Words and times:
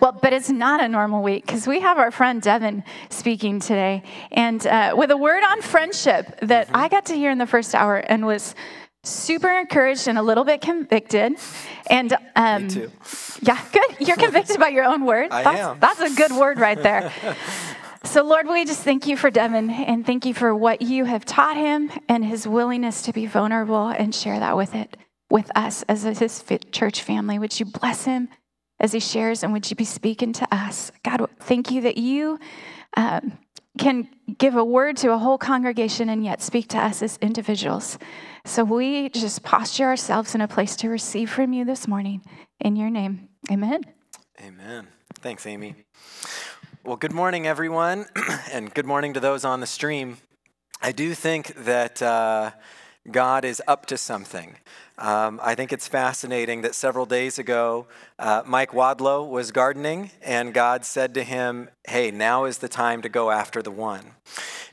Well, 0.00 0.12
but 0.12 0.32
it's 0.32 0.48
not 0.48 0.82
a 0.82 0.88
normal 0.88 1.22
week 1.22 1.44
because 1.46 1.66
we 1.66 1.80
have 1.80 1.98
our 1.98 2.10
friend 2.10 2.40
Devin 2.40 2.84
speaking 3.10 3.60
today, 3.60 4.02
and 4.32 4.66
uh, 4.66 4.94
with 4.96 5.10
a 5.10 5.16
word 5.16 5.42
on 5.44 5.60
friendship 5.60 6.40
that 6.40 6.68
I 6.72 6.88
got 6.88 7.06
to 7.06 7.14
hear 7.14 7.30
in 7.30 7.38
the 7.38 7.46
first 7.46 7.74
hour 7.74 7.96
and 7.96 8.24
was 8.24 8.54
super 9.02 9.50
encouraged 9.50 10.08
and 10.08 10.18
a 10.18 10.22
little 10.22 10.44
bit 10.44 10.60
convicted. 10.60 11.36
And 11.88 12.16
um, 12.36 12.64
Me 12.64 12.70
too. 12.70 12.92
Yeah, 13.42 13.62
good. 13.72 14.06
You're 14.06 14.16
convicted 14.16 14.58
by 14.58 14.68
your 14.68 14.84
own 14.84 15.04
word. 15.04 15.30
I 15.30 15.42
that's, 15.42 15.60
am. 15.60 15.80
That's 15.80 16.00
a 16.00 16.14
good 16.14 16.32
word 16.32 16.58
right 16.58 16.82
there. 16.82 17.12
so, 18.04 18.22
Lord, 18.22 18.46
we 18.48 18.64
just 18.64 18.82
thank 18.82 19.06
you 19.06 19.16
for 19.16 19.30
Devin 19.30 19.70
and 19.70 20.04
thank 20.04 20.24
you 20.24 20.34
for 20.34 20.54
what 20.54 20.82
you 20.82 21.04
have 21.04 21.24
taught 21.24 21.56
him 21.56 21.90
and 22.08 22.24
his 22.24 22.46
willingness 22.46 23.02
to 23.02 23.12
be 23.12 23.26
vulnerable 23.26 23.88
and 23.88 24.14
share 24.14 24.38
that 24.38 24.56
with 24.56 24.74
it 24.74 24.96
with 25.30 25.50
us 25.54 25.82
as 25.84 26.02
his 26.02 26.44
church 26.72 27.02
family. 27.02 27.38
Would 27.38 27.58
you 27.60 27.66
bless 27.66 28.04
him 28.04 28.28
as 28.80 28.92
he 28.92 29.00
shares 29.00 29.42
and 29.42 29.52
would 29.52 29.68
you 29.70 29.76
be 29.76 29.84
speaking 29.84 30.32
to 30.32 30.48
us? 30.54 30.90
God, 31.04 31.28
thank 31.38 31.70
you 31.70 31.82
that 31.82 31.98
you. 31.98 32.38
Um, 32.96 33.38
can 33.78 34.08
give 34.38 34.56
a 34.56 34.64
word 34.64 34.96
to 34.98 35.12
a 35.12 35.18
whole 35.18 35.38
congregation 35.38 36.08
and 36.10 36.24
yet 36.24 36.42
speak 36.42 36.68
to 36.68 36.78
us 36.78 37.02
as 37.02 37.16
individuals. 37.18 37.98
So 38.44 38.64
we 38.64 39.08
just 39.10 39.42
posture 39.42 39.84
ourselves 39.84 40.34
in 40.34 40.40
a 40.40 40.48
place 40.48 40.76
to 40.76 40.88
receive 40.88 41.30
from 41.30 41.52
you 41.52 41.64
this 41.64 41.86
morning. 41.86 42.22
In 42.60 42.76
your 42.76 42.90
name, 42.90 43.28
amen. 43.50 43.84
Amen. 44.40 44.88
Thanks, 45.20 45.46
Amy. 45.46 45.74
Well, 46.84 46.96
good 46.96 47.12
morning, 47.12 47.46
everyone, 47.46 48.06
and 48.52 48.72
good 48.72 48.86
morning 48.86 49.14
to 49.14 49.20
those 49.20 49.44
on 49.44 49.60
the 49.60 49.66
stream. 49.66 50.16
I 50.82 50.92
do 50.92 51.14
think 51.14 51.54
that 51.64 52.00
uh, 52.00 52.52
God 53.10 53.44
is 53.44 53.62
up 53.68 53.86
to 53.86 53.98
something. 53.98 54.56
Um, 55.00 55.40
I 55.42 55.54
think 55.54 55.72
it's 55.72 55.88
fascinating 55.88 56.60
that 56.60 56.74
several 56.74 57.06
days 57.06 57.38
ago, 57.38 57.86
uh, 58.18 58.42
Mike 58.44 58.72
Wadlow 58.72 59.26
was 59.26 59.50
gardening, 59.50 60.10
and 60.22 60.52
God 60.52 60.84
said 60.84 61.14
to 61.14 61.24
him, 61.24 61.70
Hey, 61.88 62.10
now 62.10 62.44
is 62.44 62.58
the 62.58 62.68
time 62.68 63.00
to 63.02 63.08
go 63.08 63.30
after 63.30 63.62
the 63.62 63.70
one. 63.70 64.12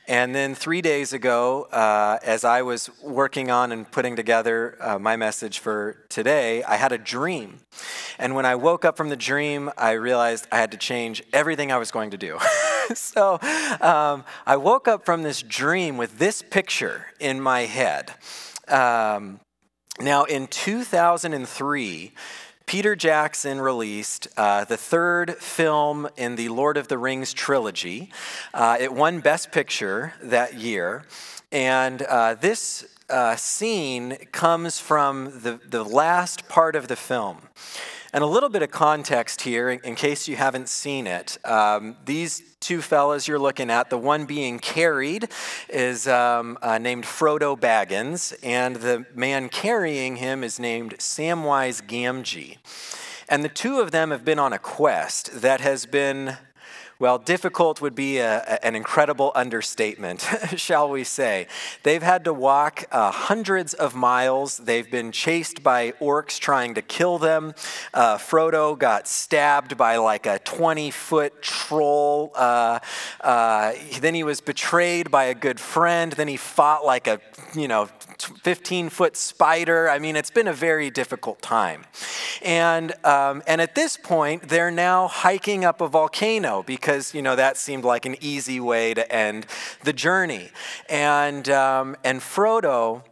And 0.06 0.34
then 0.34 0.54
three 0.54 0.82
days 0.82 1.14
ago, 1.14 1.64
uh, 1.64 2.18
as 2.22 2.44
I 2.44 2.60
was 2.60 2.90
working 3.02 3.50
on 3.50 3.72
and 3.72 3.90
putting 3.90 4.16
together 4.16 4.76
uh, 4.80 4.98
my 4.98 5.16
message 5.16 5.58
for 5.60 6.04
today, 6.10 6.62
I 6.62 6.76
had 6.76 6.92
a 6.92 6.98
dream. 6.98 7.60
And 8.18 8.34
when 8.34 8.44
I 8.44 8.54
woke 8.54 8.84
up 8.84 8.98
from 8.98 9.08
the 9.08 9.16
dream, 9.16 9.70
I 9.78 9.92
realized 9.92 10.46
I 10.52 10.58
had 10.58 10.70
to 10.72 10.78
change 10.78 11.22
everything 11.32 11.72
I 11.72 11.78
was 11.78 11.90
going 11.90 12.10
to 12.10 12.18
do. 12.18 12.38
so 12.94 13.38
um, 13.80 14.24
I 14.46 14.56
woke 14.56 14.88
up 14.88 15.06
from 15.06 15.22
this 15.22 15.42
dream 15.42 15.96
with 15.96 16.18
this 16.18 16.42
picture 16.42 17.06
in 17.18 17.40
my 17.40 17.62
head. 17.62 18.12
Um, 18.68 19.40
now, 20.00 20.24
in 20.24 20.46
2003, 20.46 22.12
Peter 22.66 22.94
Jackson 22.94 23.60
released 23.60 24.28
uh, 24.36 24.64
the 24.64 24.76
third 24.76 25.36
film 25.38 26.08
in 26.16 26.36
the 26.36 26.48
Lord 26.50 26.76
of 26.76 26.86
the 26.86 26.98
Rings 26.98 27.32
trilogy. 27.32 28.12
Uh, 28.54 28.76
it 28.78 28.92
won 28.92 29.18
Best 29.18 29.50
Picture 29.50 30.14
that 30.22 30.54
year. 30.54 31.04
And 31.50 32.02
uh, 32.02 32.34
this 32.34 32.86
uh, 33.10 33.34
scene 33.34 34.18
comes 34.30 34.78
from 34.78 35.40
the, 35.42 35.58
the 35.66 35.82
last 35.82 36.48
part 36.48 36.76
of 36.76 36.86
the 36.86 36.96
film. 36.96 37.38
And 38.12 38.24
a 38.24 38.26
little 38.26 38.48
bit 38.48 38.62
of 38.62 38.70
context 38.70 39.42
here, 39.42 39.68
in, 39.68 39.94
case 39.94 40.28
you 40.28 40.36
haven't 40.36 40.70
seen 40.70 41.06
it. 41.06 41.36
Um, 41.44 41.96
these 42.06 42.42
two 42.58 42.80
fellas 42.80 43.28
you're 43.28 43.38
looking 43.38 43.70
at, 43.70 43.90
the 43.90 43.98
one 43.98 44.24
being 44.24 44.58
carried 44.58 45.28
is 45.68 46.08
um, 46.08 46.56
uh, 46.62 46.78
named 46.78 47.04
Frodo 47.04 47.58
Baggins, 47.58 48.34
and 48.42 48.76
the 48.76 49.04
man 49.14 49.50
carrying 49.50 50.16
him 50.16 50.42
is 50.42 50.58
named 50.58 50.96
Samwise 50.98 51.82
Gamgee. 51.82 52.56
And 53.28 53.44
the 53.44 53.50
two 53.50 53.80
of 53.80 53.90
them 53.90 54.10
have 54.10 54.24
been 54.24 54.38
on 54.38 54.54
a 54.54 54.58
quest 54.58 55.42
that 55.42 55.60
has 55.60 55.84
been 55.84 56.38
well, 57.00 57.18
difficult 57.18 57.80
would 57.80 57.94
be 57.94 58.18
a, 58.18 58.58
an 58.64 58.74
incredible 58.74 59.30
understatement, 59.36 60.20
shall 60.56 60.90
we 60.90 61.04
say. 61.04 61.46
They've 61.84 62.02
had 62.02 62.24
to 62.24 62.32
walk 62.32 62.86
uh, 62.90 63.12
hundreds 63.12 63.72
of 63.72 63.94
miles. 63.94 64.56
They've 64.56 64.90
been 64.90 65.12
chased 65.12 65.62
by 65.62 65.92
orcs 66.00 66.40
trying 66.40 66.74
to 66.74 66.82
kill 66.82 67.18
them. 67.18 67.54
Uh, 67.94 68.18
Frodo 68.18 68.76
got 68.76 69.06
stabbed 69.06 69.76
by 69.76 69.96
like 69.98 70.26
a 70.26 70.40
20 70.40 70.90
foot 70.90 71.40
troll. 71.40 72.32
Uh, 72.34 72.80
uh 73.20 73.74
then 74.00 74.14
he 74.14 74.24
was 74.24 74.40
betrayed 74.40 75.08
by 75.08 75.24
a 75.24 75.34
good 75.34 75.60
friend. 75.60 76.12
Then 76.12 76.26
he 76.26 76.36
fought 76.36 76.84
like 76.84 77.06
a, 77.06 77.20
you 77.54 77.68
know, 77.68 77.88
15 78.42 78.88
foot 78.88 79.16
spider. 79.16 79.88
I 79.88 80.00
mean, 80.00 80.16
it's 80.16 80.30
been 80.30 80.48
a 80.48 80.52
very 80.52 80.90
difficult 80.90 81.40
time. 81.42 81.84
And, 82.42 82.92
um, 83.04 83.42
and 83.46 83.60
at 83.60 83.76
this 83.76 83.96
point, 83.96 84.48
they're 84.48 84.72
now 84.72 85.06
hiking 85.06 85.64
up 85.64 85.80
a 85.80 85.86
volcano 85.86 86.64
because 86.64 86.87
because, 86.88 87.12
you 87.12 87.20
know, 87.20 87.36
that 87.36 87.58
seemed 87.58 87.84
like 87.84 88.06
an 88.06 88.16
easy 88.22 88.58
way 88.58 88.94
to 88.94 89.12
end 89.12 89.44
the 89.84 89.92
journey. 89.92 90.48
And, 90.88 91.46
um, 91.50 91.96
and 92.02 92.18
Frodo 92.18 93.02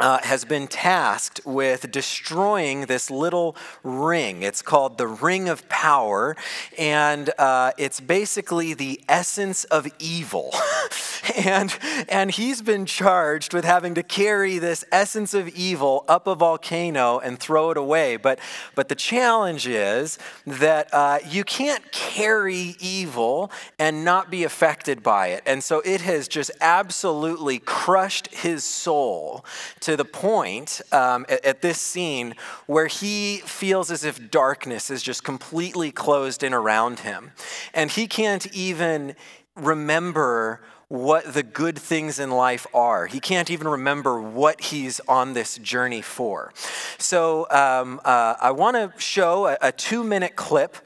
uh, 0.00 0.18
has 0.22 0.44
been 0.44 0.66
tasked 0.66 1.40
with 1.44 1.90
destroying 1.90 2.82
this 2.82 3.10
little 3.10 3.56
ring. 3.82 4.42
It's 4.42 4.62
called 4.62 4.98
the 4.98 5.06
Ring 5.06 5.48
of 5.48 5.68
Power, 5.68 6.36
and 6.76 7.30
uh, 7.38 7.72
it's 7.78 8.00
basically 8.00 8.74
the 8.74 9.00
essence 9.08 9.64
of 9.64 9.88
evil. 9.98 10.54
and, 11.36 11.76
and 12.08 12.30
he's 12.30 12.62
been 12.62 12.86
charged 12.86 13.52
with 13.52 13.64
having 13.64 13.94
to 13.94 14.02
carry 14.02 14.58
this 14.58 14.84
essence 14.92 15.34
of 15.34 15.48
evil 15.48 16.04
up 16.08 16.26
a 16.26 16.34
volcano 16.34 17.18
and 17.18 17.38
throw 17.38 17.70
it 17.70 17.76
away. 17.76 18.16
But, 18.16 18.38
but 18.74 18.88
the 18.88 18.94
challenge 18.94 19.66
is 19.66 20.18
that 20.46 20.92
uh, 20.92 21.18
you 21.28 21.44
can't 21.44 21.90
carry 21.92 22.76
evil 22.80 23.50
and 23.78 24.04
not 24.04 24.30
be 24.30 24.44
affected 24.44 25.02
by 25.02 25.28
it. 25.28 25.42
And 25.46 25.62
so 25.62 25.80
it 25.84 26.00
has 26.02 26.28
just 26.28 26.50
absolutely 26.60 27.58
crushed 27.58 28.28
his 28.28 28.64
soul 28.64 29.44
to 29.88 29.96
the 29.96 30.04
point 30.04 30.82
um, 30.92 31.24
at, 31.30 31.42
at 31.46 31.62
this 31.62 31.80
scene 31.80 32.34
where 32.66 32.88
he 32.88 33.38
feels 33.38 33.90
as 33.90 34.04
if 34.04 34.30
darkness 34.30 34.90
is 34.90 35.02
just 35.02 35.24
completely 35.24 35.90
closed 35.90 36.42
in 36.42 36.52
around 36.52 36.98
him. 36.98 37.32
And 37.72 37.90
he 37.90 38.06
can't 38.06 38.46
even 38.54 39.16
remember 39.56 40.60
what 40.88 41.32
the 41.32 41.42
good 41.42 41.78
things 41.78 42.18
in 42.18 42.30
life 42.30 42.66
are. 42.74 43.06
He 43.06 43.18
can't 43.18 43.50
even 43.50 43.66
remember 43.66 44.20
what 44.20 44.60
he's 44.60 45.00
on 45.08 45.32
this 45.32 45.56
journey 45.56 46.02
for. 46.02 46.52
So 46.98 47.46
um, 47.50 47.98
uh, 48.04 48.34
I 48.38 48.50
want 48.50 48.76
to 48.76 48.92
show 49.00 49.46
a, 49.46 49.56
a 49.62 49.72
two 49.72 50.04
minute 50.04 50.36
clip 50.36 50.76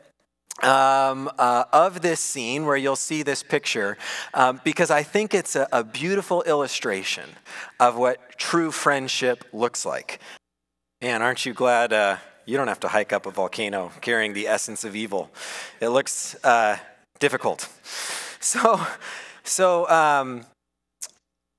um, 0.60 1.30
uh, 1.38 1.64
of 1.72 2.02
this 2.02 2.20
scene 2.20 2.66
where 2.66 2.76
you'll 2.76 2.96
see 2.96 3.22
this 3.22 3.42
picture 3.42 3.96
um, 4.34 4.60
because 4.64 4.90
I 4.90 5.02
think 5.02 5.34
it's 5.34 5.56
a, 5.56 5.66
a 5.72 5.82
beautiful 5.82 6.42
illustration 6.42 7.30
of 7.80 7.96
what 7.96 8.38
true 8.38 8.70
friendship 8.70 9.44
looks 9.52 9.86
like. 9.86 10.20
Man, 11.00 11.22
aren't 11.22 11.46
you 11.46 11.54
glad 11.54 11.92
uh, 11.92 12.18
you 12.46 12.56
don't 12.56 12.68
have 12.68 12.80
to 12.80 12.88
hike 12.88 13.12
up 13.12 13.26
a 13.26 13.30
volcano 13.30 13.90
carrying 14.00 14.34
the 14.34 14.46
essence 14.46 14.84
of 14.84 14.94
evil? 14.94 15.30
It 15.80 15.88
looks 15.88 16.36
uh, 16.44 16.76
difficult. 17.18 17.68
So, 18.44 18.84
so 19.44 19.88
um, 19.88 20.44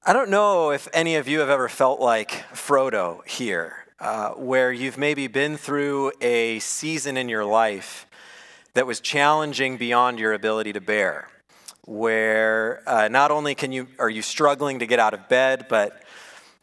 I 0.06 0.12
don't 0.12 0.30
know 0.30 0.72
if 0.72 0.90
any 0.92 1.16
of 1.16 1.30
you 1.30 1.40
have 1.40 1.50
ever 1.50 1.70
felt 1.70 2.02
like 2.02 2.32
Frodo 2.52 3.26
here, 3.26 3.86
uh, 4.02 4.32
where 4.32 4.70
you've 4.70 4.98
maybe 4.98 5.28
been 5.28 5.56
through 5.56 6.12
a 6.20 6.60
season 6.60 7.16
in 7.16 7.30
your 7.30 7.46
life 7.46 8.06
that 8.74 8.88
was 8.88 9.00
challenging 9.00 9.78
beyond 9.78 10.20
your 10.20 10.34
ability 10.34 10.74
to 10.74 10.82
bear, 10.82 11.28
where 11.86 12.82
uh, 12.88 13.08
not 13.08 13.32
only 13.32 13.56
can 13.56 13.72
you 13.72 13.88
are 14.00 14.10
you 14.10 14.22
struggling 14.22 14.80
to 14.80 14.88
get 14.88 15.00
out 15.00 15.14
of 15.14 15.30
bed, 15.30 15.68
but 15.70 16.04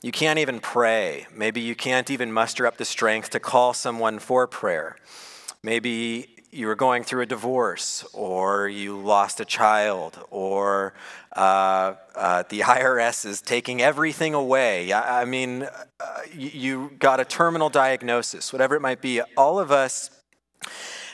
you 0.03 0.13
can't 0.13 0.39
even 0.39 0.61
pray. 0.61 1.27
Maybe 1.35 1.61
you 1.61 1.75
can't 1.75 2.11
even 2.11 2.33
muster 2.33 2.67
up 2.67 2.79
the 2.79 2.85
strength 2.85 3.31
to 3.31 3.41
call 3.41 3.75
someone 3.75 4.19
for 4.19 4.47
prayer. 4.47 4.97
Maybe 5.63 6.37
you 6.53 6.67
were 6.67 6.75
going 6.75 7.05
through 7.05 7.23
a 7.23 7.27
divorce, 7.27 8.05
or 8.13 8.69
you 8.69 8.99
lost 8.99 9.39
a 9.41 9.45
child, 9.45 10.19
or 10.31 10.95
uh, 11.37 11.95
uh, 12.17 12.43
the 12.49 12.61
IRS 12.61 13.25
is 13.25 13.41
taking 13.41 13.81
everything 13.81 14.35
away. 14.35 14.93
I, 14.93 15.23
I 15.23 15.25
mean, 15.27 15.63
uh, 15.63 16.21
you, 16.35 16.49
you 16.49 16.93
got 16.99 17.21
a 17.21 17.25
terminal 17.25 17.69
diagnosis, 17.69 18.53
whatever 18.53 18.75
it 18.75 18.81
might 18.81 19.01
be. 19.01 19.21
All 19.37 19.61
of 19.61 19.71
us 19.71 20.11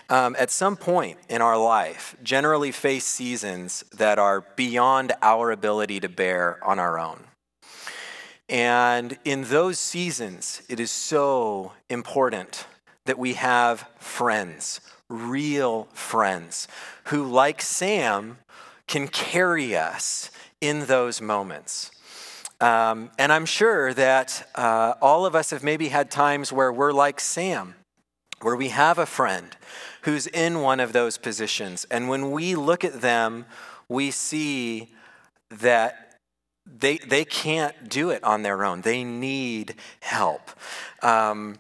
um, 0.09 0.37
at 0.39 0.51
some 0.51 0.77
point 0.77 1.19
in 1.29 1.43
our 1.43 1.59
life, 1.59 2.17
generally 2.23 2.73
face 2.73 3.05
seasons 3.05 3.85
that 3.93 4.19
are 4.19 4.45
beyond 4.57 5.13
our 5.23 5.51
ability 5.51 6.01
to 6.01 6.09
bear 6.09 6.59
on 6.65 6.79
our 6.79 6.99
own. 6.99 7.25
And 8.49 9.19
in 9.25 9.45
those 9.45 9.79
seasons, 9.79 10.63
it 10.69 10.79
is 10.79 10.91
so 10.91 11.73
important 11.91 12.67
that 13.07 13.19
we 13.19 13.35
have 13.35 13.89
friends, 13.99 14.81
real 15.09 15.89
friends, 15.93 16.69
who, 17.05 17.25
like 17.25 17.61
Sam, 17.61 18.39
can 18.87 19.09
carry 19.09 19.77
us 19.77 20.31
in 20.61 20.87
those 20.87 21.21
moments. 21.21 21.91
Um, 22.61 23.11
and 23.19 23.33
I'm 23.33 23.47
sure 23.47 23.93
that 23.95 24.49
uh, 24.55 24.95
all 25.03 25.27
of 25.27 25.35
us 25.35 25.51
have 25.51 25.63
maybe 25.63 25.89
had 25.89 26.11
times 26.11 26.53
where 26.53 26.73
we're 26.73 26.93
like 26.93 27.21
Sam, 27.21 27.75
where 28.41 28.57
we 28.57 28.69
have 28.69 28.99
a 28.99 29.07
friend 29.07 29.57
who's 30.07 30.29
in 30.29 30.61
one 30.61 30.79
of 30.79 30.93
those 30.93 31.19
positions. 31.19 31.85
And 31.91 32.09
when 32.09 32.31
we 32.31 32.55
look 32.55 32.85
at 32.85 33.01
them, 33.01 33.45
we 33.89 34.13
see 34.13 34.89
that 35.51 36.21
they, 36.65 36.99
they 36.99 37.25
can't 37.25 37.89
do 37.89 38.11
it 38.11 38.23
on 38.23 38.43
their 38.43 38.65
own. 38.65 38.83
They 38.83 39.03
need 39.03 39.75
help. 39.99 40.51
Um, 41.03 41.59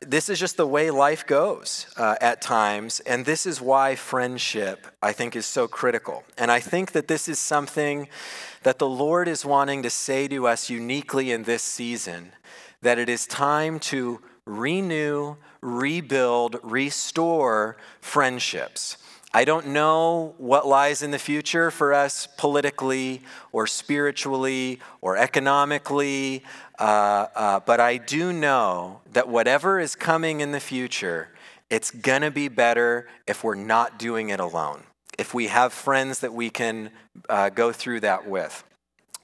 this 0.00 0.30
is 0.30 0.40
just 0.40 0.56
the 0.56 0.66
way 0.66 0.90
life 0.90 1.26
goes 1.26 1.86
uh, 1.98 2.16
at 2.22 2.40
times, 2.40 3.00
and 3.00 3.26
this 3.26 3.44
is 3.44 3.60
why 3.60 3.94
friendship, 3.94 4.86
I 5.02 5.12
think, 5.12 5.36
is 5.36 5.44
so 5.44 5.68
critical. 5.68 6.24
And 6.38 6.50
I 6.50 6.60
think 6.60 6.92
that 6.92 7.08
this 7.08 7.28
is 7.28 7.38
something 7.38 8.08
that 8.62 8.78
the 8.78 8.88
Lord 8.88 9.28
is 9.28 9.44
wanting 9.44 9.82
to 9.82 9.90
say 9.90 10.28
to 10.28 10.46
us 10.46 10.70
uniquely 10.70 11.30
in 11.30 11.42
this 11.42 11.62
season 11.62 12.32
that 12.80 12.98
it 12.98 13.10
is 13.10 13.26
time 13.26 13.78
to 13.80 14.22
renew, 14.46 15.36
rebuild, 15.62 16.58
restore 16.62 17.76
friendships. 18.00 18.98
I 19.34 19.46
don't 19.46 19.68
know 19.68 20.34
what 20.36 20.66
lies 20.66 21.02
in 21.02 21.10
the 21.10 21.18
future 21.18 21.70
for 21.70 21.94
us 21.94 22.28
politically 22.36 23.22
or 23.50 23.66
spiritually 23.66 24.78
or 25.00 25.16
economically, 25.16 26.42
uh, 26.78 27.28
uh, 27.34 27.60
but 27.60 27.80
I 27.80 27.96
do 27.96 28.30
know 28.32 29.00
that 29.14 29.28
whatever 29.28 29.80
is 29.80 29.94
coming 29.94 30.40
in 30.40 30.52
the 30.52 30.60
future, 30.60 31.30
it's 31.70 31.90
to 32.20 32.30
be 32.30 32.48
better 32.48 33.08
if 33.26 33.42
we're 33.42 33.54
not 33.54 33.98
doing 33.98 34.28
it 34.28 34.40
alone, 34.40 34.82
if 35.18 35.32
we 35.32 35.46
have 35.46 35.72
friends 35.72 36.20
that 36.20 36.34
we 36.34 36.50
can 36.50 36.90
uh, 37.30 37.48
go 37.48 37.72
through 37.72 38.00
that 38.00 38.28
with. 38.28 38.62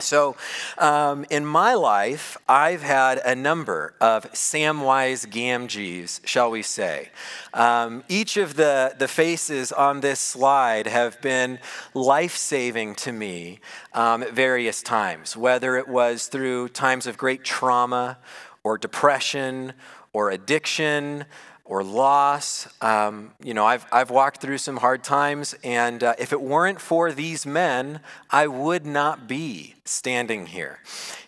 So, 0.00 0.36
um, 0.78 1.26
in 1.28 1.44
my 1.44 1.74
life, 1.74 2.38
I've 2.48 2.82
had 2.82 3.18
a 3.24 3.34
number 3.34 3.94
of 4.00 4.30
Samwise 4.30 5.26
Gamgees, 5.26 6.24
shall 6.24 6.52
we 6.52 6.62
say. 6.62 7.08
Um, 7.52 8.04
each 8.08 8.36
of 8.36 8.54
the, 8.54 8.94
the 8.96 9.08
faces 9.08 9.72
on 9.72 9.98
this 9.98 10.20
slide 10.20 10.86
have 10.86 11.20
been 11.20 11.58
life 11.94 12.36
saving 12.36 12.94
to 12.94 13.10
me 13.10 13.58
um, 13.92 14.22
at 14.22 14.32
various 14.34 14.84
times, 14.84 15.36
whether 15.36 15.76
it 15.76 15.88
was 15.88 16.28
through 16.28 16.68
times 16.68 17.08
of 17.08 17.18
great 17.18 17.42
trauma 17.42 18.18
or 18.62 18.78
depression 18.78 19.72
or 20.12 20.30
addiction 20.30 21.24
or 21.68 21.84
loss. 21.84 22.66
Um, 22.80 23.32
you 23.42 23.52
know, 23.52 23.66
I've, 23.66 23.84
I've 23.92 24.10
walked 24.10 24.40
through 24.40 24.58
some 24.58 24.78
hard 24.78 25.04
times, 25.04 25.54
and 25.62 26.02
uh, 26.02 26.14
if 26.18 26.32
it 26.32 26.40
weren't 26.40 26.80
for 26.80 27.12
these 27.12 27.44
men, 27.44 28.00
I 28.30 28.46
would 28.46 28.86
not 28.86 29.28
be 29.28 29.74
standing 29.84 30.46
here. 30.46 30.80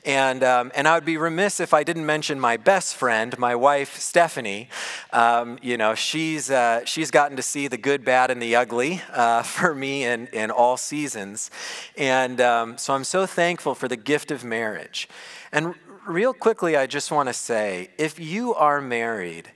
And, 0.02 0.42
um, 0.42 0.72
and 0.75 0.88
I 0.88 0.94
would 0.94 1.04
be 1.04 1.19
remiss 1.19 1.60
if 1.60 1.75
I 1.75 1.84
didn't 1.84 2.06
mention 2.06 2.40
my 2.40 2.56
best 2.56 2.96
friend, 2.96 3.38
my 3.38 3.54
wife, 3.54 3.98
Stephanie. 3.98 4.70
Um, 5.12 5.58
you 5.60 5.76
know, 5.76 5.94
she's, 5.94 6.50
uh, 6.50 6.87
she's 6.87 7.10
gotten 7.10 7.37
to 7.37 7.42
see 7.42 7.69
the 7.69 7.76
good, 7.76 8.02
bad, 8.02 8.31
and 8.31 8.40
the 8.40 8.56
ugly 8.56 9.02
uh, 9.12 9.42
for 9.44 9.75
me 9.75 10.04
in, 10.04 10.26
in 10.28 10.50
all 10.50 10.78
seasons. 10.78 11.50
And 11.98 12.40
um, 12.40 12.78
so 12.78 12.94
I'm 12.94 13.04
so 13.04 13.26
thankful 13.26 13.75
for 13.75 13.88
the 13.88 13.96
gift 13.96 14.31
of 14.31 14.42
marriage. 14.42 15.06
And 15.52 15.75
real 16.06 16.32
quickly, 16.32 16.76
I 16.76 16.87
just 16.87 17.10
want 17.10 17.28
to 17.28 17.34
say 17.34 17.90
if 17.98 18.19
you 18.19 18.54
are 18.54 18.81
married, 18.81 19.50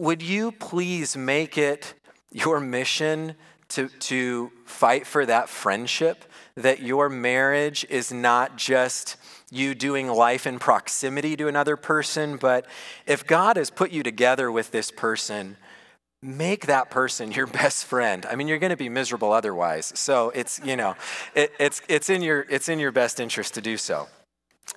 would 0.00 0.22
you 0.22 0.50
please 0.50 1.14
make 1.14 1.58
it 1.58 1.92
your 2.32 2.58
mission 2.58 3.34
to, 3.68 3.88
to 3.88 4.50
fight 4.64 5.06
for 5.06 5.26
that 5.26 5.50
friendship? 5.50 6.24
That 6.56 6.80
your 6.80 7.10
marriage 7.10 7.86
is 7.90 8.10
not 8.10 8.56
just 8.56 9.16
you 9.50 9.74
doing 9.74 10.08
life 10.08 10.46
in 10.46 10.58
proximity 10.58 11.36
to 11.36 11.48
another 11.48 11.76
person, 11.76 12.38
but 12.38 12.64
if 13.06 13.26
God 13.26 13.58
has 13.58 13.68
put 13.68 13.90
you 13.90 14.02
together 14.02 14.50
with 14.50 14.70
this 14.70 14.90
person, 14.90 15.58
make 16.22 16.64
that 16.64 16.88
person 16.88 17.30
your 17.30 17.46
best 17.62 17.84
friend. 17.84 18.24
I 18.24 18.36
mean, 18.36 18.48
you're 18.48 18.58
going 18.58 18.70
to 18.70 18.76
be 18.78 18.88
miserable 18.88 19.32
otherwise. 19.32 19.92
So 19.94 20.30
it's, 20.30 20.60
you 20.64 20.76
know, 20.76 20.94
it, 21.34 21.52
it's, 21.60 21.82
it's, 21.88 22.08
in 22.08 22.22
your, 22.22 22.46
it's 22.48 22.70
in 22.70 22.78
your 22.78 22.90
best 22.90 23.20
interest 23.20 23.52
to 23.52 23.60
do 23.60 23.76
so. 23.76 24.08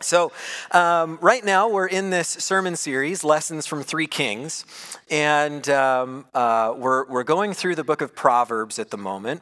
So, 0.01 0.31
um, 0.71 1.17
right 1.21 1.45
now 1.45 1.69
we're 1.69 1.87
in 1.87 2.09
this 2.09 2.27
sermon 2.27 2.75
series, 2.75 3.23
Lessons 3.23 3.65
from 3.65 3.83
Three 3.83 4.07
Kings, 4.07 4.65
and 5.09 5.67
um, 5.69 6.25
uh, 6.33 6.73
we're, 6.77 7.05
we're 7.05 7.23
going 7.23 7.53
through 7.53 7.75
the 7.75 7.83
book 7.83 8.01
of 8.01 8.15
Proverbs 8.15 8.79
at 8.79 8.89
the 8.89 8.97
moment. 8.97 9.41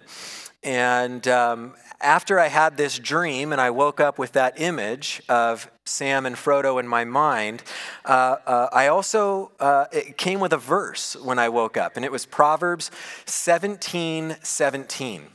And 0.64 1.28
um, 1.28 1.74
after 2.00 2.40
I 2.40 2.48
had 2.48 2.78
this 2.78 3.00
dream 3.00 3.52
and 3.52 3.60
I 3.60 3.72
woke 3.72 4.00
up 4.00 4.20
with 4.20 4.34
that 4.34 4.60
image 4.60 5.22
of 5.28 5.70
Sam 5.86 6.26
and 6.26 6.36
Frodo 6.36 6.80
in 6.80 6.88
my 6.88 7.06
mind, 7.06 7.64
uh, 8.06 8.36
uh, 8.46 8.70
I 8.72 8.88
also, 8.88 9.52
uh, 9.60 9.86
it 9.92 10.18
came 10.18 10.40
with 10.40 10.54
a 10.54 10.58
verse 10.58 11.16
when 11.16 11.40
I 11.40 11.50
woke 11.50 11.78
up, 11.78 11.96
and 11.96 12.06
it 12.06 12.12
was 12.12 12.26
Proverbs 12.26 12.92
17 13.26 14.36
17, 14.42 15.28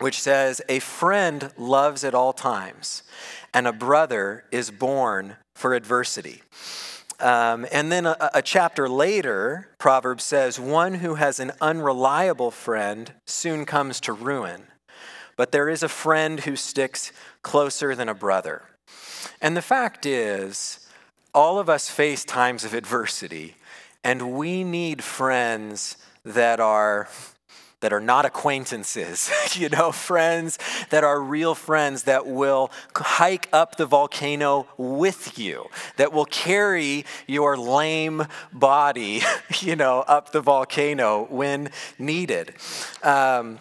which 0.00 0.20
says, 0.20 0.60
A 0.68 0.80
friend 0.80 1.52
loves 1.56 2.02
at 2.02 2.14
all 2.14 2.32
times 2.32 3.02
and 3.52 3.66
a 3.66 3.72
brother 3.72 4.44
is 4.50 4.70
born 4.70 5.36
for 5.54 5.74
adversity. 5.74 6.42
Um, 7.20 7.66
and 7.72 7.90
then 7.90 8.06
a, 8.06 8.30
a, 8.34 8.42
chapter 8.42 8.88
later, 8.88 9.70
Proverbs 9.78 10.22
says, 10.22 10.60
One 10.60 10.94
who 10.94 11.16
has 11.16 11.40
an 11.40 11.50
unreliable 11.60 12.52
friend 12.52 13.12
soon 13.26 13.64
comes 13.64 14.00
to 14.02 14.12
ruin, 14.12 14.62
but 15.36 15.50
there 15.50 15.68
is 15.68 15.82
a 15.82 15.88
friend 15.88 16.40
who 16.40 16.54
sticks 16.54 17.10
closer 17.42 17.96
than 17.96 18.08
a 18.08 18.14
brother. 18.14 18.62
And 19.40 19.56
the 19.56 19.62
fact 19.62 20.06
is, 20.06 20.86
all 21.34 21.58
of 21.58 21.68
us 21.68 21.90
face 21.90 22.24
times 22.24 22.64
of 22.64 22.72
adversity, 22.72 23.56
and 24.04 24.32
we 24.32 24.62
need 24.62 25.02
friends 25.02 25.96
that 26.24 26.60
are 26.60 27.08
that 27.80 27.92
are 27.92 28.00
not 28.00 28.24
acquaintances, 28.24 29.30
you 29.54 29.68
know, 29.68 29.92
friends 29.92 30.58
that 30.90 31.04
are 31.04 31.20
real 31.20 31.54
friends 31.54 32.04
that 32.04 32.26
will 32.26 32.70
hike 32.96 33.48
up 33.52 33.76
the 33.76 33.86
volcano 33.86 34.66
with 34.76 35.38
you, 35.38 35.66
that 35.96 36.12
will 36.12 36.24
carry 36.26 37.04
your 37.26 37.56
lame 37.56 38.26
body, 38.52 39.22
you 39.60 39.76
know, 39.76 40.00
up 40.00 40.32
the 40.32 40.40
volcano 40.40 41.26
when 41.30 41.70
needed. 41.98 42.54
Um, 43.02 43.58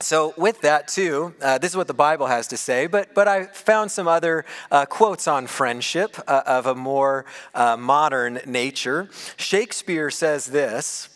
so, 0.00 0.34
with 0.36 0.62
that, 0.62 0.88
too, 0.88 1.32
uh, 1.40 1.58
this 1.58 1.70
is 1.70 1.76
what 1.76 1.86
the 1.86 1.94
Bible 1.94 2.26
has 2.26 2.48
to 2.48 2.56
say, 2.56 2.88
but, 2.88 3.14
but 3.14 3.28
I 3.28 3.44
found 3.44 3.92
some 3.92 4.08
other 4.08 4.44
uh, 4.68 4.84
quotes 4.84 5.28
on 5.28 5.46
friendship 5.46 6.16
uh, 6.26 6.42
of 6.44 6.66
a 6.66 6.74
more 6.74 7.24
uh, 7.54 7.76
modern 7.76 8.40
nature. 8.44 9.08
Shakespeare 9.36 10.10
says 10.10 10.46
this 10.46 11.11